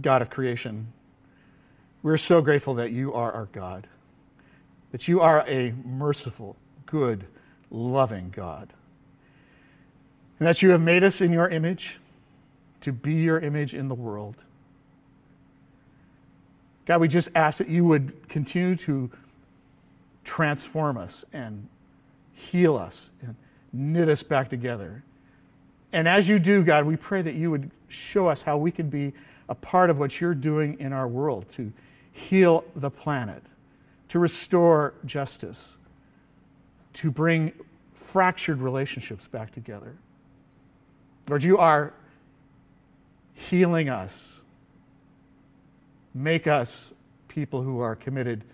God 0.00 0.22
of 0.22 0.30
creation, 0.30 0.92
we're 2.02 2.16
so 2.16 2.40
grateful 2.40 2.74
that 2.74 2.90
you 2.90 3.12
are 3.12 3.30
our 3.30 3.46
God, 3.52 3.86
that 4.90 5.06
you 5.06 5.20
are 5.20 5.44
a 5.46 5.72
merciful, 5.84 6.56
good, 6.86 7.26
loving 7.70 8.32
God, 8.34 8.72
and 10.42 10.48
that 10.48 10.60
you 10.60 10.70
have 10.70 10.80
made 10.80 11.04
us 11.04 11.20
in 11.20 11.32
your 11.32 11.48
image 11.48 12.00
to 12.80 12.90
be 12.90 13.12
your 13.12 13.38
image 13.38 13.76
in 13.76 13.86
the 13.86 13.94
world. 13.94 14.34
God, 16.84 17.00
we 17.00 17.06
just 17.06 17.28
ask 17.36 17.58
that 17.58 17.68
you 17.68 17.84
would 17.84 18.28
continue 18.28 18.74
to 18.74 19.08
transform 20.24 20.96
us 20.96 21.24
and 21.32 21.68
heal 22.32 22.76
us 22.76 23.10
and 23.20 23.36
knit 23.72 24.08
us 24.08 24.24
back 24.24 24.50
together. 24.50 25.04
And 25.92 26.08
as 26.08 26.28
you 26.28 26.40
do, 26.40 26.64
God, 26.64 26.86
we 26.86 26.96
pray 26.96 27.22
that 27.22 27.34
you 27.34 27.52
would 27.52 27.70
show 27.86 28.26
us 28.26 28.42
how 28.42 28.56
we 28.56 28.72
can 28.72 28.90
be 28.90 29.12
a 29.48 29.54
part 29.54 29.90
of 29.90 30.00
what 30.00 30.20
you're 30.20 30.34
doing 30.34 30.76
in 30.80 30.92
our 30.92 31.06
world 31.06 31.48
to 31.50 31.72
heal 32.10 32.64
the 32.74 32.90
planet, 32.90 33.44
to 34.08 34.18
restore 34.18 34.94
justice, 35.06 35.76
to 36.94 37.12
bring 37.12 37.52
fractured 37.92 38.58
relationships 38.58 39.28
back 39.28 39.52
together. 39.52 39.94
Lord, 41.28 41.42
you 41.42 41.58
are 41.58 41.92
healing 43.34 43.88
us 43.88 44.42
Make 46.14 46.46
us 46.46 46.92
people 47.28 47.62
who 47.62 47.80
are 47.80 47.96
committed 47.96 48.44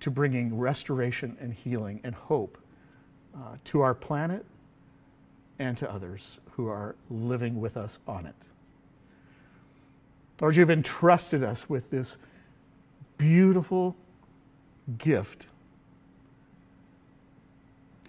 to 0.00 0.10
bringing 0.10 0.56
restoration 0.58 1.36
and 1.40 1.52
healing 1.52 2.00
and 2.04 2.14
hope 2.14 2.58
uh, 3.34 3.56
to 3.64 3.80
our 3.80 3.94
planet 3.94 4.44
and 5.58 5.76
to 5.78 5.90
others 5.90 6.40
who 6.52 6.68
are 6.68 6.94
living 7.10 7.60
with 7.60 7.76
us 7.76 7.98
on 8.06 8.26
it. 8.26 8.34
Lord, 10.40 10.56
you've 10.56 10.70
entrusted 10.70 11.42
us 11.42 11.68
with 11.68 11.90
this 11.90 12.16
beautiful 13.16 13.96
gift. 14.98 15.46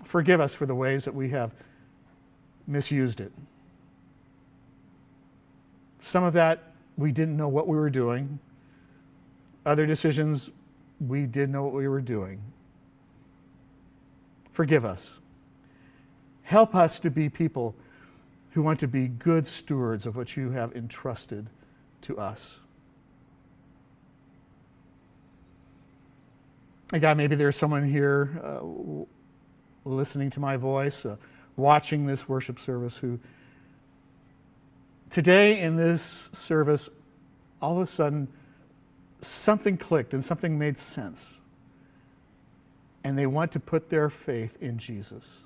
Forgive 0.03 0.39
us 0.41 0.53
for 0.53 0.65
the 0.65 0.75
ways 0.75 1.05
that 1.05 1.15
we 1.15 1.29
have 1.29 1.51
misused 2.69 3.19
it. 3.19 3.31
Some 5.99 6.23
of 6.23 6.33
that 6.33 6.63
we 6.97 7.11
didn't 7.11 7.37
know 7.37 7.47
what 7.47 7.67
we 7.67 7.77
were 7.77 7.89
doing. 7.89 8.39
Other 9.65 9.85
decisions, 9.85 10.49
we 10.99 11.25
did 11.25 11.49
know 11.49 11.63
what 11.63 11.73
we 11.73 11.87
were 11.87 12.01
doing. 12.01 12.41
Forgive 14.51 14.83
us. 14.83 15.19
Help 16.43 16.75
us 16.75 16.99
to 16.99 17.09
be 17.09 17.29
people 17.29 17.75
who 18.51 18.61
want 18.61 18.79
to 18.79 18.87
be 18.87 19.07
good 19.07 19.47
stewards 19.47 20.05
of 20.05 20.15
what 20.15 20.35
you 20.35 20.51
have 20.51 20.75
entrusted 20.75 21.47
to 22.01 22.17
us. 22.17 22.59
And 26.91 27.01
God, 27.01 27.17
maybe 27.17 27.35
there's 27.35 27.55
someone 27.55 27.87
here 27.87 28.41
uh, 28.43 28.59
listening 29.85 30.31
to 30.31 30.39
my 30.39 30.57
voice, 30.57 31.05
uh, 31.05 31.17
watching 31.59 32.07
this 32.07 32.27
worship 32.27 32.59
service, 32.59 32.97
who 32.97 33.19
today 35.09 35.59
in 35.59 35.75
this 35.75 36.29
service, 36.33 36.89
all 37.61 37.77
of 37.77 37.83
a 37.83 37.87
sudden, 37.87 38.27
something 39.21 39.77
clicked 39.77 40.13
and 40.13 40.23
something 40.23 40.57
made 40.57 40.77
sense. 40.77 41.39
And 43.03 43.17
they 43.17 43.25
want 43.25 43.51
to 43.53 43.59
put 43.59 43.89
their 43.89 44.09
faith 44.09 44.57
in 44.61 44.77
Jesus. 44.77 45.43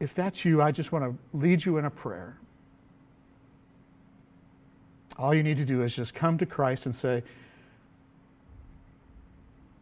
If 0.00 0.14
that's 0.14 0.44
you, 0.44 0.62
I 0.62 0.70
just 0.70 0.92
want 0.92 1.04
to 1.04 1.36
lead 1.36 1.64
you 1.64 1.78
in 1.78 1.84
a 1.84 1.90
prayer. 1.90 2.36
All 5.18 5.34
you 5.34 5.42
need 5.42 5.56
to 5.56 5.64
do 5.64 5.82
is 5.82 5.96
just 5.96 6.14
come 6.14 6.38
to 6.38 6.46
Christ 6.46 6.86
and 6.86 6.94
say, 6.94 7.24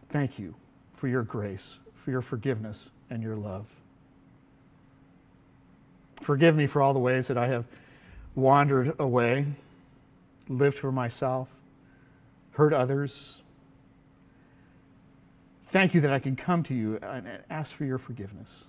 Thank 0.09 0.39
you 0.39 0.55
for 0.95 1.09
your 1.09 1.23
grace, 1.23 1.79
for 1.95 2.11
your 2.11 2.23
forgiveness, 2.23 2.91
and 3.11 3.23
your 3.23 3.37
love. 3.37 3.67
Forgive 6.23 6.57
me 6.57 6.67
for 6.67 6.83
all 6.83 6.93
the 6.93 6.99
ways 6.99 7.29
that 7.29 7.39
I 7.39 7.47
have 7.49 7.65
wandered 8.35 8.95
away, 8.99 9.47
lived 10.49 10.79
for 10.79 10.91
myself, 10.93 11.49
hurt 12.53 12.73
others. 12.73 13.41
Thank 15.71 15.95
you 15.95 16.01
that 16.01 16.13
I 16.13 16.19
can 16.19 16.37
come 16.37 16.63
to 16.65 16.75
you 16.75 16.99
and 17.03 17.29
ask 17.51 17.77
for 17.77 17.85
your 17.85 17.99
forgiveness. 17.99 18.65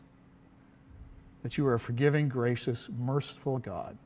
That 1.43 1.57
you 1.57 1.65
are 1.67 1.75
a 1.75 1.79
forgiving, 1.79 2.27
gracious, 2.27 2.89
merciful 2.89 3.59
God. 3.59 3.97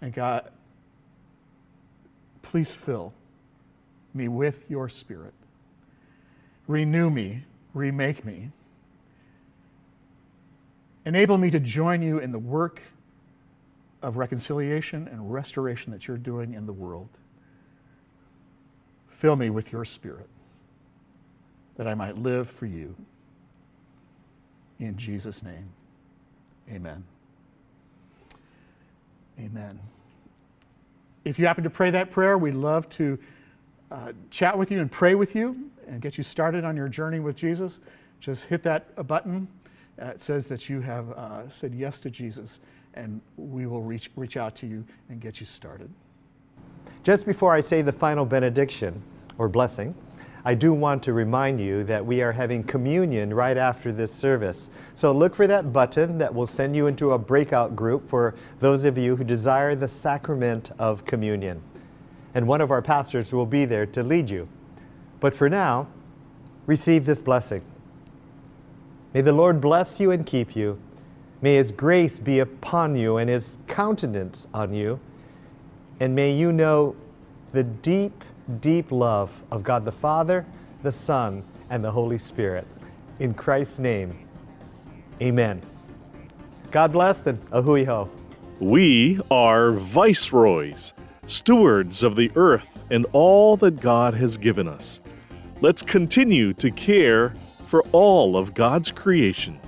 And 0.00 0.14
God, 0.14 0.50
please 2.42 2.70
fill 2.70 3.12
me 4.14 4.28
with 4.28 4.64
your 4.70 4.88
spirit. 4.88 5.34
Renew 6.70 7.10
me, 7.10 7.42
remake 7.74 8.24
me. 8.24 8.52
Enable 11.04 11.36
me 11.36 11.50
to 11.50 11.58
join 11.58 12.00
you 12.00 12.20
in 12.20 12.30
the 12.30 12.38
work 12.38 12.80
of 14.02 14.16
reconciliation 14.16 15.08
and 15.08 15.32
restoration 15.32 15.90
that 15.90 16.06
you're 16.06 16.16
doing 16.16 16.54
in 16.54 16.66
the 16.66 16.72
world. 16.72 17.08
Fill 19.18 19.34
me 19.34 19.50
with 19.50 19.72
your 19.72 19.84
spirit 19.84 20.28
that 21.74 21.88
I 21.88 21.94
might 21.94 22.16
live 22.16 22.48
for 22.48 22.66
you. 22.66 22.94
In 24.78 24.96
Jesus' 24.96 25.42
name, 25.42 25.70
amen. 26.70 27.02
Amen. 29.40 29.80
If 31.24 31.36
you 31.36 31.46
happen 31.46 31.64
to 31.64 31.70
pray 31.70 31.90
that 31.90 32.12
prayer, 32.12 32.38
we'd 32.38 32.54
love 32.54 32.88
to 32.90 33.18
uh, 33.90 34.12
chat 34.30 34.56
with 34.56 34.70
you 34.70 34.78
and 34.78 34.88
pray 34.88 35.16
with 35.16 35.34
you 35.34 35.68
and 35.90 36.00
get 36.00 36.16
you 36.16 36.24
started 36.24 36.64
on 36.64 36.76
your 36.76 36.88
journey 36.88 37.20
with 37.20 37.36
Jesus. 37.36 37.80
Just 38.20 38.44
hit 38.44 38.62
that 38.62 39.06
button. 39.06 39.48
Uh, 40.00 40.06
it 40.06 40.22
says 40.22 40.46
that 40.46 40.68
you 40.68 40.80
have 40.80 41.10
uh, 41.12 41.48
said 41.48 41.74
yes 41.74 42.00
to 42.00 42.10
Jesus, 42.10 42.60
and 42.94 43.20
we 43.36 43.66
will 43.66 43.82
reach, 43.82 44.10
reach 44.16 44.36
out 44.36 44.54
to 44.56 44.66
you 44.66 44.84
and 45.08 45.20
get 45.20 45.40
you 45.40 45.46
started. 45.46 45.90
Just 47.02 47.26
before 47.26 47.54
I 47.54 47.60
say 47.60 47.82
the 47.82 47.92
final 47.92 48.24
benediction 48.24 49.02
or 49.36 49.48
blessing, 49.48 49.94
I 50.44 50.54
do 50.54 50.72
want 50.72 51.02
to 51.02 51.12
remind 51.12 51.60
you 51.60 51.84
that 51.84 52.04
we 52.04 52.22
are 52.22 52.32
having 52.32 52.62
communion 52.64 53.34
right 53.34 53.58
after 53.58 53.92
this 53.92 54.14
service. 54.14 54.70
So 54.94 55.12
look 55.12 55.34
for 55.34 55.46
that 55.46 55.72
button 55.72 56.16
that 56.18 56.34
will 56.34 56.46
send 56.46 56.74
you 56.74 56.86
into 56.86 57.12
a 57.12 57.18
breakout 57.18 57.76
group 57.76 58.08
for 58.08 58.34
those 58.58 58.84
of 58.84 58.96
you 58.96 59.16
who 59.16 59.24
desire 59.24 59.74
the 59.74 59.88
sacrament 59.88 60.70
of 60.78 61.04
communion. 61.04 61.60
And 62.34 62.46
one 62.46 62.62
of 62.62 62.70
our 62.70 62.80
pastors 62.80 63.32
will 63.32 63.44
be 63.44 63.66
there 63.66 63.84
to 63.86 64.02
lead 64.02 64.30
you. 64.30 64.48
But 65.20 65.34
for 65.34 65.48
now, 65.48 65.86
receive 66.66 67.04
this 67.04 67.22
blessing. 67.22 67.62
May 69.12 69.20
the 69.20 69.32
Lord 69.32 69.60
bless 69.60 70.00
you 70.00 70.10
and 70.10 70.24
keep 70.24 70.56
you. 70.56 70.78
May 71.42 71.56
His 71.56 71.72
grace 71.72 72.20
be 72.20 72.38
upon 72.38 72.96
you 72.96 73.16
and 73.16 73.30
His 73.30 73.56
countenance 73.66 74.46
on 74.52 74.74
you. 74.74 75.00
And 75.98 76.14
may 76.14 76.32
you 76.32 76.52
know 76.52 76.96
the 77.52 77.62
deep 77.62 78.24
deep 78.60 78.90
love 78.90 79.30
of 79.50 79.62
God 79.62 79.84
the 79.84 79.92
Father, 79.92 80.44
the 80.82 80.90
Son, 80.90 81.44
and 81.70 81.84
the 81.84 81.90
Holy 81.90 82.18
Spirit. 82.18 82.66
In 83.18 83.34
Christ's 83.34 83.78
name, 83.78 84.18
amen. 85.20 85.62
God 86.70 86.92
bless 86.92 87.26
and 87.26 87.40
ahui 87.50 87.84
ho. 87.84 88.10
We 88.58 89.20
are 89.30 89.72
viceroys, 89.72 90.92
stewards 91.26 92.02
of 92.02 92.16
the 92.16 92.30
earth 92.34 92.84
and 92.90 93.06
all 93.12 93.56
that 93.58 93.80
God 93.80 94.14
has 94.14 94.36
given 94.36 94.68
us. 94.68 95.00
Let's 95.62 95.82
continue 95.82 96.54
to 96.54 96.70
care 96.70 97.34
for 97.66 97.82
all 97.92 98.34
of 98.36 98.54
God's 98.54 98.90
creation. 98.90 99.60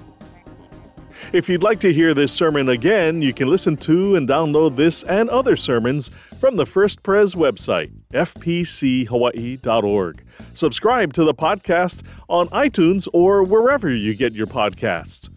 If 1.35 1.50
you'd 1.50 1.62
like 1.62 1.81
to 1.81 1.92
hear 1.92 2.14
this 2.14 2.33
sermon 2.33 2.70
again, 2.70 3.20
you 3.20 3.35
can 3.35 3.48
listen 3.48 3.76
to 3.78 4.14
and 4.16 4.28
download 4.28 4.76
this 4.76 5.02
and 5.02 5.28
other 5.28 5.55
sermons 5.55 6.11
from 6.40 6.57
the 6.57 6.64
First 6.64 7.02
Pres 7.02 7.35
website, 7.35 7.92
fpchawaii.org. 8.12 10.24
Subscribe 10.55 11.12
to 11.12 11.24
the 11.24 11.35
podcast 11.35 12.02
on 12.28 12.48
iTunes 12.48 13.07
or 13.12 13.42
wherever 13.42 13.94
you 13.94 14.14
get 14.14 14.33
your 14.33 14.46
podcasts. 14.46 15.28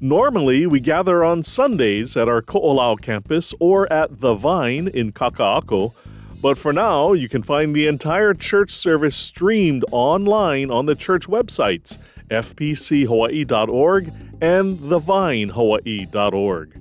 Normally, 0.00 0.66
we 0.66 0.80
gather 0.80 1.24
on 1.24 1.42
Sundays 1.42 2.16
at 2.16 2.28
our 2.28 2.42
Ko'olau 2.42 3.00
campus 3.00 3.54
or 3.60 3.90
at 3.92 4.20
The 4.20 4.34
Vine 4.34 4.88
in 4.88 5.12
Kaka'ako, 5.12 5.94
but 6.42 6.58
for 6.58 6.72
now, 6.72 7.12
you 7.12 7.28
can 7.28 7.44
find 7.44 7.74
the 7.74 7.86
entire 7.86 8.34
church 8.34 8.72
service 8.72 9.14
streamed 9.14 9.84
online 9.92 10.72
on 10.72 10.86
the 10.86 10.96
church 10.96 11.28
websites 11.28 11.98
fpchawaii.org 12.30 14.12
and 14.40 14.78
thevinehawaii.org. 14.78 16.80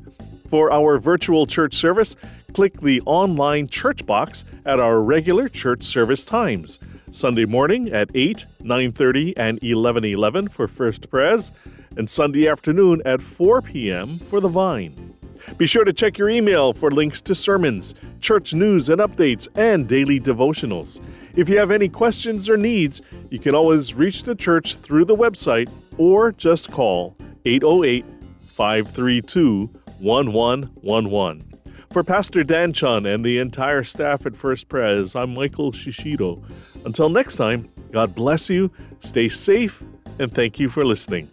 For 0.49 0.71
our 0.71 0.97
virtual 0.97 1.45
church 1.45 1.75
service, 1.75 2.15
click 2.53 2.81
the 2.81 3.01
online 3.05 3.67
church 3.67 4.05
box 4.05 4.45
at 4.65 4.79
our 4.79 5.01
regular 5.01 5.47
church 5.47 5.83
service 5.83 6.25
times. 6.25 6.79
Sunday 7.11 7.45
morning 7.45 7.91
at 7.91 8.09
8, 8.15 8.45
9:30 8.63 9.33
and 9.37 9.59
11:11 9.61 10.49
for 10.49 10.67
First 10.67 11.09
Pres, 11.09 11.51
and 11.95 12.09
Sunday 12.09 12.47
afternoon 12.47 13.01
at 13.05 13.21
4 13.21 13.61
p.m. 13.61 14.17
for 14.17 14.39
the 14.39 14.47
Vine. 14.47 15.13
Be 15.57 15.65
sure 15.65 15.83
to 15.83 15.93
check 15.93 16.17
your 16.17 16.29
email 16.29 16.73
for 16.73 16.91
links 16.91 17.21
to 17.21 17.35
sermons, 17.35 17.95
church 18.19 18.53
news 18.53 18.89
and 18.89 19.01
updates, 19.01 19.47
and 19.55 19.87
daily 19.87 20.19
devotionals. 20.19 20.99
If 21.35 21.49
you 21.49 21.57
have 21.57 21.71
any 21.71 21.89
questions 21.89 22.49
or 22.49 22.57
needs, 22.57 23.01
you 23.29 23.39
can 23.39 23.55
always 23.55 23.93
reach 23.93 24.23
the 24.23 24.35
church 24.35 24.75
through 24.75 25.05
the 25.05 25.15
website 25.15 25.69
or 25.97 26.31
just 26.31 26.71
call 26.71 27.15
808 27.45 28.05
532 28.39 29.69
1111. 29.99 31.51
For 31.91 32.03
Pastor 32.03 32.43
Dan 32.43 32.71
Chun 32.71 33.05
and 33.05 33.23
the 33.23 33.37
entire 33.39 33.83
staff 33.83 34.25
at 34.25 34.35
First 34.35 34.69
Pres, 34.69 35.15
I'm 35.15 35.33
Michael 35.33 35.73
Shishido. 35.73 36.41
Until 36.85 37.09
next 37.09 37.35
time, 37.35 37.69
God 37.91 38.15
bless 38.15 38.49
you, 38.49 38.71
stay 39.01 39.27
safe, 39.27 39.83
and 40.17 40.33
thank 40.33 40.59
you 40.59 40.69
for 40.69 40.85
listening. 40.85 41.29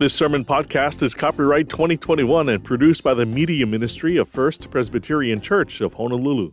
This 0.00 0.14
sermon 0.14 0.44
podcast 0.44 1.02
is 1.02 1.16
copyright 1.16 1.68
2021 1.68 2.48
and 2.48 2.62
produced 2.62 3.02
by 3.02 3.14
the 3.14 3.26
Media 3.26 3.66
Ministry 3.66 4.16
of 4.16 4.28
First 4.28 4.70
Presbyterian 4.70 5.40
Church 5.40 5.80
of 5.80 5.94
Honolulu. 5.94 6.52